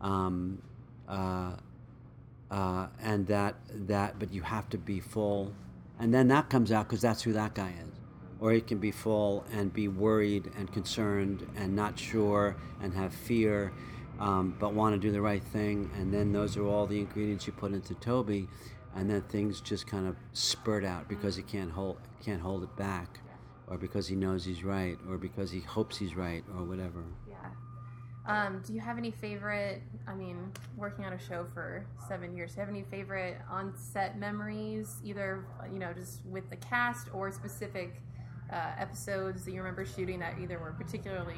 um, 0.00 0.62
uh, 1.08 1.54
uh, 2.52 2.86
and 3.02 3.26
that 3.26 3.56
that. 3.88 4.20
But 4.20 4.32
you 4.32 4.42
have 4.42 4.68
to 4.68 4.78
be 4.78 5.00
full, 5.00 5.52
and 5.98 6.14
then 6.14 6.28
that 6.28 6.48
comes 6.48 6.70
out 6.70 6.86
because 6.86 7.00
that's 7.00 7.22
who 7.22 7.32
that 7.32 7.54
guy 7.54 7.74
is. 7.84 7.94
Or 8.38 8.52
he 8.52 8.60
can 8.60 8.78
be 8.78 8.92
full 8.92 9.44
and 9.52 9.72
be 9.72 9.88
worried 9.88 10.52
and 10.56 10.72
concerned 10.72 11.44
and 11.56 11.74
not 11.74 11.98
sure 11.98 12.54
and 12.80 12.94
have 12.94 13.12
fear, 13.12 13.72
um, 14.18 14.56
but 14.58 14.74
want 14.74 14.94
to 14.94 14.98
do 14.98 15.12
the 15.12 15.20
right 15.20 15.42
thing. 15.42 15.90
And 15.96 16.12
then 16.12 16.32
those 16.32 16.56
are 16.56 16.66
all 16.66 16.86
the 16.86 16.98
ingredients 16.98 17.46
you 17.46 17.52
put 17.52 17.72
into 17.72 17.94
Toby, 17.94 18.48
and 18.94 19.08
then 19.08 19.22
things 19.22 19.60
just 19.60 19.86
kind 19.86 20.06
of 20.06 20.16
spurt 20.32 20.84
out 20.84 21.08
because 21.08 21.36
he 21.36 21.42
can't 21.42 21.70
hold 21.70 21.98
can't 22.24 22.40
hold 22.40 22.64
it 22.64 22.76
back, 22.76 23.20
or 23.68 23.78
because 23.78 24.08
he 24.08 24.16
knows 24.16 24.44
he's 24.44 24.64
right, 24.64 24.98
or 25.08 25.18
because 25.18 25.50
he 25.50 25.60
hopes 25.60 25.96
he's 25.96 26.16
right, 26.16 26.42
or 26.56 26.64
whatever. 26.64 27.04
Yeah. 27.28 27.36
Um, 28.26 28.62
do 28.66 28.74
you 28.74 28.80
have 28.80 28.98
any 28.98 29.10
favorite? 29.10 29.82
I 30.06 30.14
mean, 30.14 30.52
working 30.76 31.04
on 31.04 31.14
a 31.14 31.18
show 31.18 31.46
for 31.54 31.86
seven 32.08 32.36
years, 32.36 32.52
do 32.52 32.56
you 32.56 32.60
have 32.60 32.68
any 32.68 32.84
favorite 32.90 33.38
on-set 33.50 34.18
memories, 34.18 34.96
either 35.04 35.46
you 35.72 35.78
know, 35.78 35.92
just 35.92 36.24
with 36.26 36.50
the 36.50 36.56
cast 36.56 37.08
or 37.14 37.30
specific 37.30 38.02
uh, 38.52 38.72
episodes 38.78 39.44
that 39.44 39.52
you 39.52 39.58
remember 39.58 39.86
shooting 39.86 40.18
that 40.18 40.38
either 40.40 40.58
were 40.58 40.72
particularly 40.72 41.36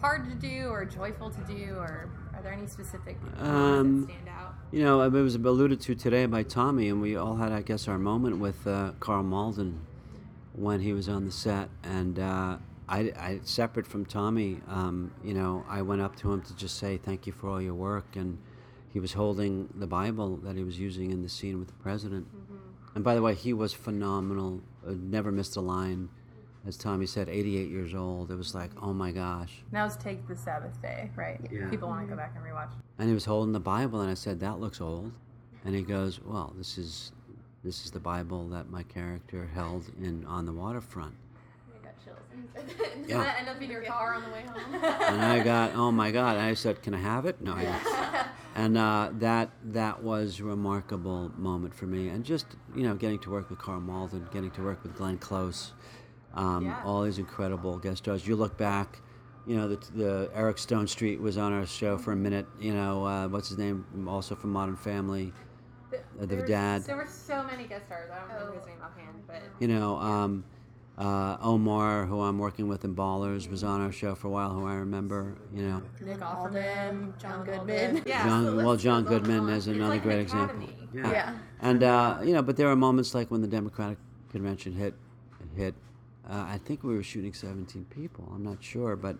hard 0.00 0.28
to 0.28 0.34
do 0.34 0.68
or 0.68 0.84
joyful 0.84 1.30
to 1.30 1.40
do, 1.42 1.74
or 1.76 2.08
are 2.34 2.42
there 2.42 2.52
any 2.52 2.66
specific 2.66 3.16
Um, 3.38 4.06
that 4.06 4.12
stand 4.12 4.28
out? 4.28 4.54
You 4.72 4.82
know, 4.84 5.02
it 5.02 5.10
was 5.10 5.34
alluded 5.34 5.80
to 5.82 5.94
today 5.94 6.26
by 6.26 6.42
Tommy, 6.42 6.88
and 6.88 7.00
we 7.00 7.16
all 7.16 7.36
had, 7.36 7.52
I 7.52 7.62
guess, 7.62 7.88
our 7.88 7.98
moment 7.98 8.38
with 8.38 8.66
uh, 8.66 8.92
Karl 9.00 9.22
Malden 9.22 9.80
when 10.54 10.80
he 10.80 10.92
was 10.92 11.08
on 11.08 11.24
the 11.24 11.32
set. 11.32 11.68
And 11.82 12.18
uh, 12.18 12.56
I, 12.88 12.98
I, 13.16 13.40
separate 13.44 13.86
from 13.86 14.04
Tommy, 14.04 14.60
um, 14.68 15.12
you 15.22 15.34
know, 15.34 15.64
I 15.68 15.82
went 15.82 16.00
up 16.02 16.16
to 16.16 16.32
him 16.32 16.42
to 16.42 16.56
just 16.56 16.78
say 16.78 16.96
thank 16.96 17.26
you 17.26 17.32
for 17.32 17.48
all 17.48 17.60
your 17.60 17.74
work, 17.74 18.16
and 18.16 18.38
he 18.92 19.00
was 19.00 19.12
holding 19.12 19.68
the 19.74 19.86
Bible 19.86 20.36
that 20.38 20.56
he 20.56 20.64
was 20.64 20.78
using 20.78 21.10
in 21.10 21.22
the 21.22 21.28
scene 21.28 21.58
with 21.58 21.68
the 21.68 21.74
president. 21.74 22.26
And 22.94 23.04
by 23.04 23.14
the 23.14 23.22
way, 23.22 23.34
he 23.34 23.52
was 23.52 23.72
phenomenal. 23.72 24.62
Uh, 24.86 24.92
never 24.96 25.30
missed 25.30 25.56
a 25.56 25.60
line. 25.60 26.08
As 26.66 26.76
Tommy 26.76 27.06
said, 27.06 27.28
88 27.28 27.70
years 27.70 27.94
old. 27.94 28.30
It 28.30 28.36
was 28.36 28.54
like, 28.54 28.70
oh 28.82 28.92
my 28.92 29.12
gosh. 29.12 29.62
Now 29.72 29.84
let's 29.84 29.96
take 29.96 30.26
the 30.28 30.36
Sabbath 30.36 30.80
day, 30.82 31.10
right? 31.16 31.40
Yeah. 31.50 31.68
People 31.70 31.88
want 31.88 32.02
to 32.06 32.06
go 32.06 32.16
back 32.16 32.34
and 32.36 32.44
rewatch. 32.44 32.70
And 32.98 33.08
he 33.08 33.14
was 33.14 33.24
holding 33.24 33.52
the 33.52 33.60
Bible, 33.60 34.00
and 34.02 34.10
I 34.10 34.14
said, 34.14 34.40
"That 34.40 34.60
looks 34.60 34.78
old." 34.80 35.12
And 35.64 35.74
he 35.74 35.80
goes, 35.82 36.20
"Well, 36.22 36.52
this 36.58 36.76
is 36.76 37.12
this 37.64 37.84
is 37.84 37.90
the 37.90 38.00
Bible 38.00 38.46
that 38.50 38.70
my 38.70 38.82
character 38.82 39.48
held 39.54 39.86
in 39.98 40.24
on 40.26 40.44
the 40.44 40.52
waterfront." 40.52 41.14
I 41.74 41.82
got 41.84 41.94
chills. 42.04 42.18
Did 42.76 43.08
Yeah. 43.08 43.22
that 43.24 43.38
end 43.38 43.48
up 43.48 43.60
in 43.62 43.70
your 43.70 43.82
car 43.82 44.14
on 44.14 44.22
the 44.22 44.28
way 44.30 44.42
home? 44.42 44.74
And 44.74 45.22
I 45.22 45.42
got, 45.42 45.74
"Oh 45.74 45.90
my 45.90 46.10
God!" 46.10 46.36
And 46.36 46.44
I 46.44 46.52
said, 46.52 46.82
"Can 46.82 46.92
I 46.92 46.98
have 46.98 47.24
it?" 47.24 47.40
No, 47.40 47.54
I 47.54 47.60
didn't. 47.64 47.80
And 48.52 48.76
uh, 48.76 49.10
that 49.20 49.50
that 49.64 50.02
was 50.02 50.40
a 50.40 50.44
remarkable 50.44 51.30
moment 51.38 51.72
for 51.72 51.86
me, 51.86 52.08
and 52.08 52.22
just 52.24 52.46
you 52.74 52.82
know, 52.82 52.94
getting 52.96 53.20
to 53.20 53.30
work 53.30 53.48
with 53.48 53.60
Karl 53.60 53.80
Malden, 53.80 54.26
getting 54.32 54.50
to 54.50 54.62
work 54.62 54.82
with 54.82 54.94
Glenn 54.96 55.18
Close, 55.18 55.72
um, 56.34 56.66
Yeah. 56.66 56.82
all 56.84 57.02
these 57.02 57.18
incredible 57.18 57.78
guest 57.78 57.98
stars. 57.98 58.26
You 58.26 58.36
look 58.36 58.56
back. 58.56 59.00
You 59.46 59.56
know, 59.56 59.68
the, 59.68 59.76
the 59.96 60.30
Eric 60.34 60.58
Stonestreet 60.58 61.18
was 61.18 61.36
on 61.38 61.52
our 61.52 61.66
show 61.66 61.96
for 61.98 62.12
a 62.12 62.16
minute. 62.16 62.46
You 62.60 62.74
know, 62.74 63.04
uh, 63.04 63.26
what's 63.28 63.48
his 63.48 63.58
name? 63.58 63.84
Also 64.08 64.34
from 64.34 64.52
Modern 64.52 64.76
Family. 64.76 65.32
the 65.90 66.26
There 66.26 66.38
were- 66.40 66.46
dad. 66.46 66.84
There 66.84 66.96
were 66.96 67.06
so 67.06 67.42
many 67.44 67.64
guest 67.66 67.86
stars. 67.86 68.10
I 68.12 68.18
don't 68.18 68.46
know 68.46 68.52
his 68.58 68.66
name 68.66 68.76
offhand, 68.82 69.22
but 69.26 69.42
you 69.58 69.66
know, 69.66 69.96
um, 69.96 70.44
uh, 70.98 71.38
Omar, 71.40 72.04
who 72.04 72.20
I'm 72.20 72.38
working 72.38 72.68
with 72.68 72.84
in 72.84 72.94
Ballers, 72.94 73.48
was 73.50 73.64
on 73.64 73.80
our 73.80 73.90
show 73.90 74.14
for 74.14 74.28
a 74.28 74.30
while. 74.30 74.50
Who 74.50 74.66
I 74.66 74.74
remember, 74.74 75.34
you 75.52 75.62
know, 75.62 75.82
Nick 76.04 76.18
Offerman, 76.18 77.18
John 77.18 77.44
Goodman. 77.44 78.02
Yeah, 78.06 78.24
John. 78.26 78.44
so 78.44 78.56
well, 78.56 78.76
John 78.76 79.04
go 79.04 79.14
on. 79.14 79.22
Goodman 79.22 79.48
is 79.48 79.66
another 79.66 79.88
like 79.94 80.02
an 80.02 80.06
great 80.08 80.20
example. 80.20 80.62
academy. 80.68 80.88
Yeah. 80.92 81.34
and 81.60 81.82
uh, 81.82 82.18
you 82.22 82.34
know, 82.34 82.42
but 82.42 82.56
there 82.58 82.68
are 82.68 82.76
moments 82.76 83.14
like 83.14 83.30
when 83.30 83.40
the 83.40 83.48
Democratic 83.48 83.98
convention 84.30 84.74
hit, 84.74 84.94
hit. 85.56 85.74
Uh, 86.28 86.44
I 86.48 86.58
think 86.64 86.84
we 86.84 86.94
were 86.94 87.02
shooting 87.02 87.32
17 87.32 87.86
people. 87.90 88.30
I'm 88.34 88.44
not 88.44 88.62
sure, 88.62 88.96
but 88.96 89.16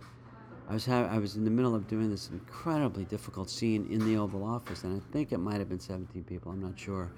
I 0.68 0.74
was 0.74 0.86
ha- 0.86 1.08
I 1.10 1.18
was 1.18 1.36
in 1.36 1.44
the 1.44 1.50
middle 1.50 1.74
of 1.74 1.88
doing 1.88 2.10
this 2.10 2.28
incredibly 2.30 3.04
difficult 3.04 3.50
scene 3.50 3.86
in 3.90 4.04
the 4.06 4.16
Oval 4.16 4.44
Office, 4.44 4.84
and 4.84 5.00
I 5.00 5.12
think 5.12 5.32
it 5.32 5.38
might 5.38 5.58
have 5.58 5.68
been 5.68 5.80
17 5.80 6.22
people. 6.24 6.52
I'm 6.52 6.60
not 6.60 6.78
sure. 6.78 7.10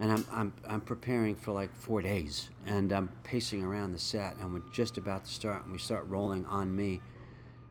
And 0.00 0.10
I'm, 0.10 0.26
I'm, 0.32 0.52
I'm 0.68 0.80
preparing 0.80 1.36
for 1.36 1.52
like 1.52 1.74
four 1.74 2.02
days, 2.02 2.50
and 2.66 2.92
I'm 2.92 3.08
pacing 3.22 3.62
around 3.62 3.92
the 3.92 3.98
set, 3.98 4.36
and 4.40 4.52
we're 4.52 4.62
just 4.72 4.98
about 4.98 5.24
to 5.24 5.30
start, 5.30 5.64
and 5.64 5.72
we 5.72 5.78
start 5.78 6.06
rolling 6.08 6.44
on 6.46 6.74
me. 6.74 7.00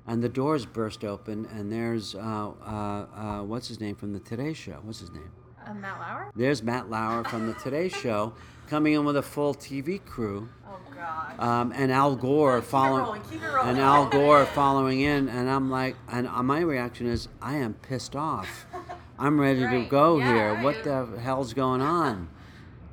And 0.08 0.22
the 0.22 0.30
doors 0.30 0.66
burst 0.66 1.04
open, 1.04 1.46
and 1.54 1.72
there's, 1.72 2.16
uh, 2.16 2.20
uh, 2.20 3.06
uh, 3.16 3.44
what's 3.44 3.68
his 3.68 3.80
name 3.80 3.96
from 3.96 4.14
the 4.14 4.20
Today 4.20 4.54
Show? 4.54 4.80
What's 4.84 5.00
his 5.00 5.12
name? 5.12 5.32
Uh, 5.66 5.74
Matt 5.74 6.00
Lauer. 6.00 6.32
There's 6.36 6.62
Matt 6.64 6.90
Lauer 6.90 7.24
from 7.24 7.48
the 7.48 7.54
Today 7.54 7.88
Show 7.88 8.34
coming 8.74 8.94
in 8.94 9.06
with 9.06 9.16
a 9.16 9.22
full 9.22 9.54
TV 9.54 10.04
crew, 10.04 10.50
Oh 10.68 10.80
God. 10.96 11.40
um, 11.40 11.72
and 11.76 11.92
Al 11.92 12.16
Gore 12.16 12.60
following, 12.64 13.22
keep 13.30 13.44
it 13.44 13.46
rolling. 13.46 13.70
and 13.70 13.78
Al 13.80 14.10
Gore 14.10 14.48
following 14.48 15.02
in, 15.02 15.30
and 15.30 15.48
I'm 15.48 15.70
like, 15.70 15.96
and 16.12 16.28
uh, 16.28 16.42
my 16.42 16.62
reaction 16.62 17.06
is, 17.06 17.28
I 17.40 17.58
am 17.58 17.76
pissed 17.76 18.16
off. 18.16 18.66
I'm 19.20 19.40
ready 19.40 19.60
to 19.60 19.86
go 19.88 20.18
yeah, 20.18 20.26
here. 20.26 20.54
right. 20.56 20.64
What 20.64 20.84
the 20.84 21.06
hell's 21.22 21.54
going 21.54 21.82
on? 21.82 22.30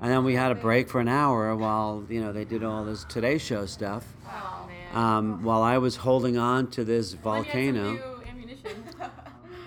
And 0.03 0.13
then 0.13 0.23
we 0.23 0.35
had 0.35 0.53
a 0.53 0.55
break 0.55 0.91
for 0.91 1.01
an 1.01 1.09
hour 1.09 1.57
while 1.57 2.05
you 2.11 2.21
know 2.21 2.31
they 2.31 2.45
did 2.45 2.63
all 2.63 2.85
this 2.85 3.05
Today 3.05 3.39
Show 3.39 3.65
stuff. 3.65 4.05
Oh 4.27 4.69
man. 4.69 4.97
Um, 5.03 5.43
while 5.43 5.63
I 5.63 5.79
was 5.79 5.97
holding 5.97 6.37
on 6.37 6.67
to 6.73 6.85
this 6.85 7.17
Well, 7.25 7.39
you 7.39 7.45
had 7.45 7.53
some 7.53 7.73
volcano. 7.75 8.21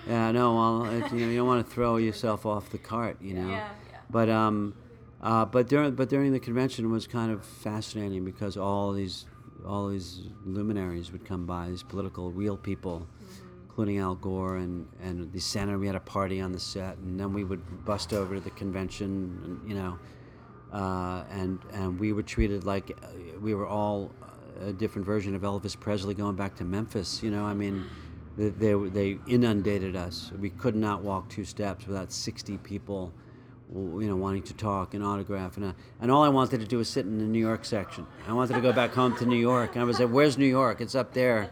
Yeah, 0.06 0.30
no, 0.30 0.54
well, 0.54 0.84
it, 0.84 1.12
you 1.12 1.26
know, 1.26 1.30
you 1.32 1.38
don't 1.38 1.46
want 1.48 1.66
to 1.66 1.72
throw 1.74 1.96
yourself 1.96 2.46
off 2.46 2.70
the 2.70 2.78
cart, 2.78 3.16
you 3.20 3.34
know. 3.40 3.48
Yeah, 3.48 3.68
yeah. 3.90 3.98
But 4.10 4.28
um, 4.28 4.74
uh, 5.22 5.44
but 5.44 5.68
during 5.68 5.94
but 5.94 6.08
during 6.08 6.32
the 6.32 6.40
convention 6.40 6.90
was 6.90 7.06
kind 7.06 7.32
of 7.32 7.44
fascinating 7.44 8.24
because 8.24 8.56
all 8.56 8.92
these 8.92 9.26
all 9.66 9.88
these 9.88 10.20
luminaries 10.44 11.10
would 11.12 11.24
come 11.24 11.46
by, 11.46 11.68
these 11.70 11.82
political 11.82 12.30
real 12.30 12.56
people, 12.56 13.06
including 13.62 13.98
Al 13.98 14.14
Gore 14.16 14.56
and 14.56 14.86
and 15.02 15.32
the 15.32 15.40
senator. 15.40 15.78
We 15.78 15.86
had 15.86 15.96
a 15.96 16.00
party 16.00 16.40
on 16.40 16.52
the 16.52 16.60
set, 16.60 16.98
and 16.98 17.18
then 17.18 17.32
we 17.32 17.44
would 17.44 17.84
bust 17.84 18.12
over 18.12 18.34
to 18.34 18.40
the 18.40 18.50
convention, 18.50 19.40
and 19.44 19.68
you 19.68 19.74
know, 19.76 19.98
uh, 20.72 21.24
and 21.30 21.58
and 21.72 21.98
we 21.98 22.12
were 22.12 22.22
treated 22.22 22.64
like 22.64 22.90
uh, 23.02 23.06
we 23.40 23.54
were 23.54 23.66
all 23.66 24.10
a 24.60 24.72
different 24.72 25.06
version 25.06 25.34
of 25.34 25.42
Elvis 25.42 25.78
Presley 25.78 26.14
going 26.14 26.36
back 26.36 26.54
to 26.56 26.64
Memphis. 26.64 27.22
You 27.22 27.30
know, 27.30 27.44
I 27.44 27.54
mean, 27.54 27.84
they 28.36 28.50
they, 28.74 29.18
inundated 29.26 29.96
us. 29.96 30.32
We 30.38 30.50
could 30.50 30.76
not 30.76 31.02
walk 31.02 31.28
two 31.28 31.44
steps 31.44 31.86
without 31.86 32.12
sixty 32.12 32.58
people, 32.58 33.12
w- 33.12 33.23
you 33.74 34.06
know, 34.08 34.16
wanting 34.16 34.42
to 34.44 34.54
talk 34.54 34.94
and 34.94 35.02
autograph. 35.04 35.56
And 35.56 35.66
uh, 35.66 35.72
and 36.00 36.10
all 36.10 36.22
I 36.22 36.28
wanted 36.28 36.60
to 36.60 36.66
do 36.66 36.78
was 36.78 36.88
sit 36.88 37.04
in 37.06 37.18
the 37.18 37.24
New 37.24 37.38
York 37.40 37.64
section. 37.64 38.06
I 38.28 38.32
wanted 38.32 38.54
to 38.54 38.60
go 38.60 38.72
back 38.72 38.92
home 38.92 39.16
to 39.18 39.26
New 39.26 39.36
York. 39.36 39.72
And 39.74 39.82
I 39.82 39.84
was 39.84 39.98
like, 40.00 40.10
"Where's 40.10 40.38
New 40.38 40.46
York? 40.46 40.80
It's 40.80 40.94
up 40.94 41.12
there. 41.12 41.50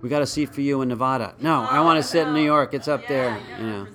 We 0.00 0.08
got 0.08 0.22
a 0.22 0.26
seat 0.26 0.54
for 0.54 0.60
you 0.60 0.82
in 0.82 0.88
Nevada. 0.88 1.34
No, 1.40 1.62
I 1.62 1.80
want 1.80 1.96
to 1.98 2.02
sit 2.02 2.26
in 2.28 2.34
New 2.34 2.44
York. 2.44 2.74
It's 2.74 2.88
up 2.88 3.06
there. 3.08 3.40
You 3.58 3.66
know, 3.66 3.86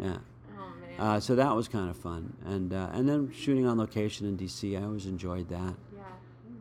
yeah." 0.00 0.16
Oh 0.58 0.72
man. 0.80 1.00
Uh, 1.00 1.20
so 1.20 1.34
that 1.34 1.54
was 1.56 1.68
kind 1.68 1.88
of 1.90 1.96
fun, 1.96 2.34
and 2.44 2.72
uh, 2.72 2.90
and 2.92 3.08
then 3.08 3.32
shooting 3.32 3.66
on 3.66 3.78
location 3.78 4.26
in 4.26 4.36
D.C. 4.36 4.76
I 4.76 4.82
always 4.82 5.06
enjoyed 5.06 5.48
that. 5.48 5.74
yeah. 5.96 6.02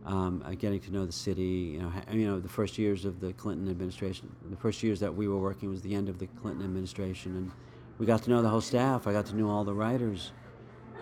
Um, 0.04 0.42
uh, 0.44 0.52
getting 0.56 0.80
to 0.80 0.92
know 0.92 1.06
the 1.06 1.12
city, 1.12 1.44
you 1.74 1.80
know, 1.80 1.90
ha- 1.90 2.02
you 2.12 2.26
know, 2.26 2.40
the 2.40 2.50
first 2.50 2.80
years 2.80 3.06
of 3.06 3.20
the 3.20 3.34
Clinton 3.34 3.70
administration, 3.70 4.36
the 4.50 4.58
first 4.58 4.82
years 4.82 5.00
that 5.02 5.14
we 5.14 5.28
were 5.28 5.38
working 5.38 5.70
was 5.70 5.84
the 5.84 5.94
end 5.94 6.10
of 6.10 6.18
the 6.18 6.26
Clinton 6.42 6.64
administration, 6.64 7.36
and 7.36 7.52
we 8.02 8.08
got 8.08 8.24
to 8.24 8.32
know 8.32 8.42
the 8.42 8.50
whole 8.50 8.62
staff. 8.62 9.06
I 9.06 9.14
got 9.14 9.28
to 9.28 9.36
know 9.36 9.48
all 9.48 9.64
the 9.64 9.76
writers, 9.76 10.32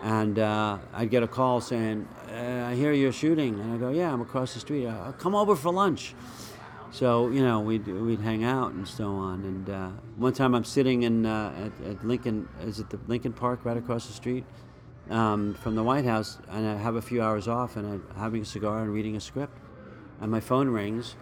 and 0.02 0.38
uh, 0.38 0.76
I'd 0.92 1.08
get 1.08 1.22
a 1.22 1.26
call 1.26 1.62
saying, 1.62 2.06
uh, 2.28 2.66
"I 2.68 2.74
hear 2.74 2.92
you're 2.92 3.10
shooting," 3.10 3.58
and 3.58 3.72
I 3.72 3.78
go, 3.78 3.88
"Yeah, 3.88 4.12
I'm 4.12 4.20
across 4.20 4.52
the 4.52 4.60
street. 4.60 4.86
Uh, 4.86 5.12
come 5.12 5.34
over 5.34 5.56
for 5.56 5.72
lunch." 5.72 6.14
So 6.90 7.30
you 7.30 7.42
know, 7.42 7.60
we'd 7.60 7.86
we'd 7.86 8.20
hang 8.20 8.44
out 8.44 8.72
and 8.72 8.86
so 8.86 9.06
on. 9.14 9.44
And 9.44 9.70
uh, 9.70 9.88
one 10.16 10.34
time, 10.34 10.54
I'm 10.54 10.64
sitting 10.64 11.04
in 11.04 11.24
uh, 11.24 11.70
at, 11.80 11.86
at 11.86 12.06
Lincoln, 12.06 12.46
is 12.60 12.80
it 12.80 12.90
the 12.90 13.00
Lincoln 13.06 13.32
Park 13.32 13.64
right 13.64 13.78
across 13.78 14.06
the 14.06 14.12
street 14.12 14.44
um, 15.08 15.54
from 15.54 15.76
the 15.76 15.82
White 15.82 16.04
House, 16.04 16.38
and 16.50 16.68
I 16.68 16.76
have 16.76 16.96
a 16.96 17.02
few 17.02 17.22
hours 17.22 17.48
off, 17.48 17.76
and 17.76 17.86
I'm 17.86 18.04
having 18.14 18.42
a 18.42 18.44
cigar 18.44 18.82
and 18.82 18.92
reading 18.92 19.16
a 19.16 19.20
script, 19.20 19.56
and 20.20 20.30
my 20.30 20.40
phone 20.40 20.68
rings. 20.68 21.16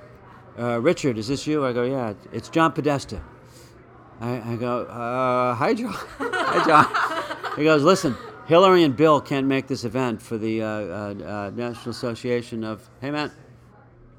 Uh, 0.59 0.81
Richard, 0.81 1.19
is 1.19 1.29
this 1.29 1.47
you? 1.47 1.65
I 1.65 1.73
go, 1.73 1.85
yeah, 1.85 2.15
it's 2.33 2.49
John 2.49 2.73
Podesta. 2.73 3.23
I, 4.21 4.53
I 4.53 4.57
go, 4.57 4.83
uh, 4.83 5.55
hi, 5.55 5.75
John. 5.75 5.93
hi, 6.19 6.65
John. 6.67 7.57
He 7.57 7.65
goes, 7.65 7.83
listen, 7.83 8.17
Hillary 8.47 8.83
and 8.83 8.97
Bill 8.97 9.21
can't 9.21 9.47
make 9.47 9.67
this 9.67 9.85
event 9.85 10.21
for 10.21 10.39
the 10.39 10.63
uh, 10.63 10.67
uh, 10.67 10.71
uh, 10.71 11.51
National 11.55 11.91
Association 11.91 12.65
of. 12.65 12.89
Hey, 13.01 13.11
man, 13.11 13.31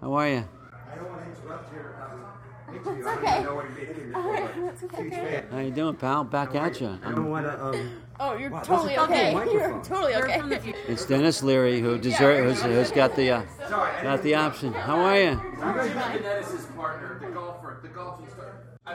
how 0.01 0.13
are 0.13 0.29
you? 0.29 0.45
I 0.91 0.95
don't 0.95 1.09
want 1.09 1.21
to 1.23 1.41
interrupt 1.41 1.73
your 1.73 1.95
um, 2.01 2.75
interview. 2.75 3.03
That's 3.03 3.07
I 3.07 3.15
don't 3.15 3.23
okay. 3.23 3.33
even 3.33 3.45
know 3.45 3.55
what 3.55 3.65
you're 3.65 3.77
making 3.77 4.11
this 4.11 4.13
for, 4.13 4.89
but 4.91 5.03
huge. 5.03 5.51
How 5.51 5.59
you 5.59 5.71
doing, 5.71 5.95
pal? 5.95 6.23
Back 6.23 6.55
at 6.55 6.79
you. 6.79 6.99
I 7.03 7.11
don't 7.11 7.29
want 7.29 7.45
to. 7.45 7.65
Um, 7.65 8.01
Oh, 8.21 8.35
you're 8.35 8.49
Wow, 8.49 8.61
totally 8.63 8.97
okay. 8.97 9.31
You're 9.51 9.81
totally 9.81 10.15
okay. 10.15 10.39
from 10.39 10.49
the 10.49 10.59
future. 10.59 10.77
It's 10.89 11.05
Denis 11.05 11.41
Leary 11.41 11.79
who 11.79 11.97
deserve, 11.97 12.43
who's, 12.43 12.61
who's 12.61 12.91
got 12.91 13.15
the 13.15 13.31
uh, 13.31 13.43
sorry, 13.69 14.03
got 14.03 14.21
the 14.23 14.35
option. 14.35 14.73
How 14.73 14.99
are 14.99 15.17
you? 15.17 15.41
Jimmy 15.55 16.19
Denis' 16.21 16.65
partner, 16.75 17.17
the 17.21 17.27
golfer, 17.31 17.79
the 17.81 17.87
golfing 17.87 18.27
star. 18.29 18.38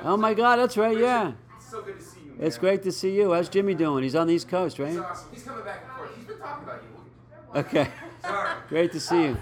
Oh 0.03 0.17
my 0.17 0.35
God, 0.35 0.57
that's 0.57 0.77
right. 0.77 0.97
Yeah, 0.97 1.33
It's 1.57 1.71
so 1.71 1.83
good 1.83 1.99
to 1.99 2.05
see 2.05 2.21
you. 2.25 2.31
Man. 2.33 2.47
it's 2.47 2.59
great 2.59 2.83
to 2.83 2.93
see 2.93 3.15
you. 3.17 3.33
How's 3.33 3.49
Jimmy 3.49 3.75
doing? 3.75 4.03
He's 4.03 4.15
on 4.15 4.27
the 4.27 4.35
East 4.35 4.49
Coast, 4.49 4.77
He's 4.77 4.87
right? 4.87 4.99
awesome. 4.99 5.29
He's 5.33 5.43
coming 5.43 5.65
back 5.65 5.83
and 5.87 5.97
forth. 5.97 6.17
He's 6.17 6.27
been 6.27 6.39
talking 6.39 6.65
about 6.65 6.83
you. 6.83 7.61
Okay. 7.61 7.89
Sorry. 8.23 8.51
Great 8.69 8.93
to 8.93 9.01
see 9.01 9.23
you. 9.23 9.37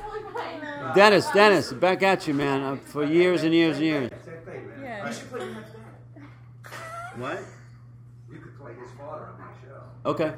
Denis, 0.94 1.28
Denis, 1.30 1.72
back 1.72 2.02
at 2.02 2.26
you, 2.26 2.34
man. 2.34 2.60
Uh, 2.62 2.76
for 2.76 3.04
years 3.04 3.44
and 3.44 3.54
years 3.54 3.76
and 3.76 3.86
years. 3.86 4.10
Same 4.24 4.34
thing, 4.44 4.68
man. 4.68 4.80
Yeah. 4.82 5.06
You 5.08 5.14
should 5.14 5.30
play 5.30 5.40
your 5.46 5.54
next. 5.54 5.70
What? 7.16 7.38
You 8.30 8.38
could 8.38 8.58
play 8.58 8.72
his 8.74 8.90
father 8.98 9.26
on 9.26 9.38
my 9.38 9.46
show. 9.62 10.10
Okay. 10.10 10.32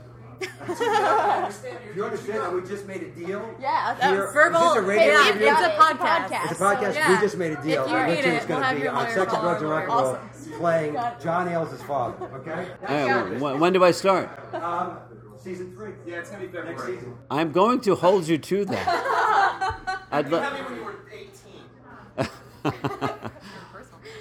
I 0.68 1.40
understand 1.42 1.78
Do 1.92 1.96
you 1.96 2.04
understand 2.04 2.40
that 2.40 2.52
we 2.54 2.60
just 2.62 2.86
made 2.86 3.02
a 3.02 3.08
deal? 3.10 3.54
Yeah, 3.60 3.94
Here- 4.10 4.32
verbal- 4.32 4.60
Is 4.60 4.74
this 4.74 4.76
a 4.76 4.82
radio 4.86 5.04
Hey, 5.22 5.28
interview? 5.30 5.46
it's 5.48 5.60
a 5.60 5.64
It's 5.66 5.74
a 5.74 5.78
podcast. 5.78 5.98
podcast. 6.28 6.50
It's 6.50 6.60
a 6.60 6.64
podcast. 6.64 6.94
Yeah. 6.94 7.14
We 7.14 7.20
just 7.20 7.36
made 7.36 7.52
a 7.52 7.62
deal. 7.62 7.84
If 7.84 7.90
you 7.90 7.96
need 7.96 8.02
Richard's 8.10 8.26
it, 8.44 8.48
going 8.48 8.60
we'll 8.60 8.62
have 8.62 8.70
to 8.70 8.76
be 8.76 8.82
your 8.84 8.92
on 8.94 9.06
Sex 9.10 9.32
and 9.32 9.42
Drugs 9.42 9.62
and 9.62 9.70
Rock 9.70 9.82
and 9.84 9.92
Roll 9.92 9.98
Awesome. 10.06 10.52
playing 10.58 10.94
John 11.22 11.48
Ailes' 11.48 11.82
father. 11.82 12.26
Okay? 12.34 12.66
All 12.88 13.22
right, 13.22 13.38
wh- 13.38 13.60
when 13.60 13.72
do 13.72 13.84
I 13.84 13.90
start? 13.90 14.28
Um, 14.54 14.98
season 15.42 15.74
three. 15.74 15.92
Yeah, 16.06 16.16
it's 16.18 16.30
gonna 16.30 16.40
be 16.42 16.46
February. 16.46 16.70
Next 16.74 16.86
season. 16.86 17.16
I'm 17.30 17.52
going 17.52 17.80
to 17.82 17.94
hold 17.94 18.26
you 18.28 18.38
to 18.38 18.64
that. 18.66 19.98
I'd 20.12 20.26
You 20.26 20.32
lo- 20.32 20.40
had 20.40 20.52
me 20.54 20.60
when 20.62 20.76
you 20.76 20.84
were 20.84 20.94
18. 21.12 22.28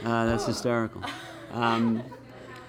uh, 0.05 0.25
that's 0.25 0.45
hysterical. 0.45 1.01
Um, 1.51 2.03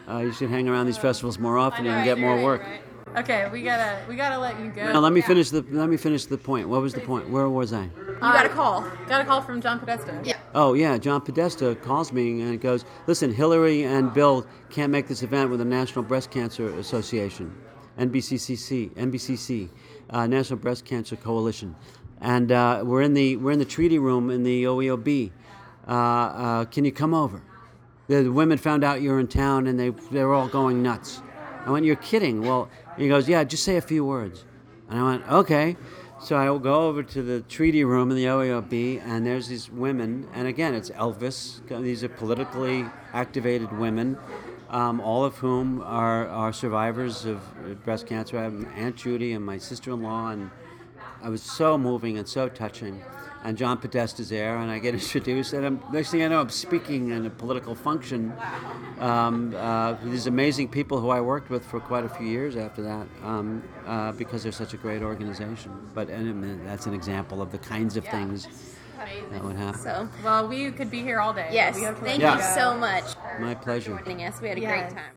uh, 0.09 0.19
you 0.19 0.33
should 0.33 0.51
hang 0.51 0.69
around 0.69 0.87
these 0.87 0.99
festivals 0.99 1.39
more 1.39 1.57
often 1.57 1.87
and 1.87 1.95
Right, 1.97 2.05
get 2.05 2.19
more 2.19 2.43
work. 2.43 2.63
right. 2.63 2.83
Okay, 3.17 3.49
we 3.53 3.63
gotta 3.63 4.01
we 4.09 4.17
gotta 4.17 4.39
let 4.39 4.59
you 4.59 4.71
go. 4.71 4.93
Now 4.93 4.99
let 4.99 5.13
me 5.13 5.21
finish 5.21 5.51
the 5.51 5.65
let 5.71 5.89
me 5.89 5.97
finish 5.97 6.25
the 6.25 6.37
point. 6.37 6.69
What 6.69 6.83
was 6.83 6.95
the 6.95 7.01
point? 7.01 7.31
Where 7.31 7.49
was 7.49 7.73
I? 7.73 7.85
You 7.85 8.17
got 8.21 8.45
a 8.45 8.49
call. 8.49 8.81
Got 9.07 9.21
a 9.21 9.25
call 9.25 9.41
from 9.41 9.61
John 9.61 9.79
Podesta. 9.79 10.21
Yeah. 10.25 10.37
Oh 10.53 10.75
yeah, 10.75 10.99
John 10.99 11.21
Podesta 11.21 11.77
calls 11.77 12.13
me 12.13 12.41
and 12.41 12.61
goes, 12.61 12.85
"Listen, 13.07 13.33
Hillary 13.33 13.85
and 13.85 14.13
Bill 14.13 14.45
can't 14.69 14.91
make 14.91 15.07
this 15.07 15.23
event 15.23 15.51
with 15.51 15.61
the 15.61 15.65
National 15.65 16.03
Breast 16.05 16.33
Cancer 16.33 16.77
Association, 16.77 17.55
NBCCC, 17.99 18.91
NBCC, 18.95 19.69
uh, 20.11 20.27
National 20.27 20.59
Breast 20.59 20.85
Cancer 20.85 21.15
Coalition, 21.15 21.77
and 22.21 22.51
uh, 22.51 22.83
we're 22.85 23.03
in 23.03 23.15
the 23.15 23.37
we're 23.37 23.53
in 23.53 23.61
the 23.61 23.65
treaty 23.65 24.01
room 24.01 24.29
in 24.29 24.43
the 24.43 24.65
OEOB. 24.65 25.31
Uh, 25.87 25.91
uh, 25.91 26.65
can 26.65 26.85
you 26.85 26.91
come 26.91 27.15
over? 27.15 27.43
The, 28.09 28.25
the 28.25 28.33
women 28.33 28.59
found 28.59 28.83
out 28.83 29.03
you're 29.03 29.21
in 29.21 29.29
town 29.29 29.69
and 29.69 29.79
they 29.79 29.91
they 30.11 30.25
were 30.25 30.35
all 30.35 30.49
going 30.49 30.83
nuts. 30.83 31.23
I 31.65 31.71
went, 31.71 31.85
"You're 31.85 31.97
kidding?" 31.97 32.43
Well, 32.43 32.69
he 32.97 33.09
goes, 33.09 33.29
"Yeah, 33.29 33.45
just 33.45 33.65
say 33.65 33.77
a 33.77 33.83
few 33.83 34.05
words." 34.05 34.45
And 34.89 34.99
I 35.01 35.03
went, 35.03 35.29
okay. 35.31 35.77
So 36.21 36.37
I 36.37 36.49
will 36.49 36.59
go 36.59 36.89
over 36.89 37.03
to 37.03 37.23
the 37.23 37.41
treaty 37.43 37.85
room 37.85 38.11
in 38.11 38.17
the 38.17 38.27
OEOB, 38.27 39.03
and 39.05 39.27
there's 39.27 39.49
these 39.49 39.71
women, 39.71 40.27
and 40.33 40.47
again, 40.47 40.75
it's 40.75 40.89
Elvis. 40.91 41.61
These 41.83 42.03
are 42.03 42.09
politically 42.09 42.87
activated 43.13 43.77
women, 43.79 44.17
um, 44.71 45.01
all 45.01 45.25
of 45.25 45.37
whom 45.37 45.83
are, 45.83 46.27
are 46.29 46.53
survivors 46.53 47.27
of 47.27 47.43
breast 47.85 48.07
cancer. 48.07 48.39
I 48.39 48.45
have 48.45 48.67
Aunt 48.75 48.97
Judy 48.97 49.33
and 49.33 49.45
my 49.45 49.59
sister-in-law, 49.59 50.31
and 50.31 50.51
I 51.23 51.29
was 51.29 51.43
so 51.43 51.77
moving 51.77 52.17
and 52.17 52.27
so 52.27 52.49
touching. 52.49 53.03
And 53.45 53.59
John 53.59 53.77
Podesta's 53.79 54.31
there, 54.31 54.57
and 54.57 54.71
I 54.71 54.79
get 54.79 54.95
introduced, 55.03 55.53
and 55.53 55.67
I'm, 55.67 55.81
next 55.93 56.11
thing 56.11 56.23
I 56.23 56.29
know, 56.29 56.41
I'm 56.41 56.49
speaking 56.49 57.11
in 57.11 57.27
a 57.27 57.31
political 57.31 57.75
function. 57.75 58.33
Um, 58.99 59.55
uh, 59.55 59.93
these 60.03 60.27
amazing 60.27 60.69
people 60.69 60.99
who 60.99 61.11
I 61.11 61.21
worked 61.21 61.51
with 61.51 61.63
for 61.67 61.79
quite 61.79 62.05
a 62.05 62.09
few 62.09 62.27
years 62.27 62.57
after 62.57 62.81
that, 62.83 63.07
um, 63.23 63.63
uh, 63.87 64.13
because 64.13 64.43
they're 64.43 64.51
such 64.53 64.73
a 64.73 64.79
great 64.79 65.03
organization. 65.03 65.71
But 65.95 66.09
and, 66.09 66.63
I 66.63 66.65
that's 66.65 66.87
an 66.87 66.95
example 66.95 67.43
of 67.43 67.53
the 67.53 67.59
kinds 67.59 67.99
of 67.99 68.07
things 68.07 68.49
that 69.31 69.45
would 69.45 69.57
happen. 69.57 69.81
So, 69.81 70.09
Well, 70.25 70.49
we 70.49 70.71
could 70.71 70.91
be 70.91 71.03
here 71.03 71.21
all 71.21 71.35
day. 71.35 71.51
yes, 71.53 71.77
We 71.77 71.83
have 71.83 71.99
to 71.99 72.05
thank 72.05 72.23
you 72.23 72.29
you 72.29 72.37
go. 72.39 72.53
so 72.55 72.75
much 72.79 73.15
My 73.41 73.55
pleasure. 73.55 73.99
for 73.99 74.05
joining 74.05 74.25
us. 74.25 74.41
We 74.41 74.49
had 74.49 74.57
a 74.57 74.61
Yes. 74.63 74.71
great 74.93 74.99
time. 75.03 75.13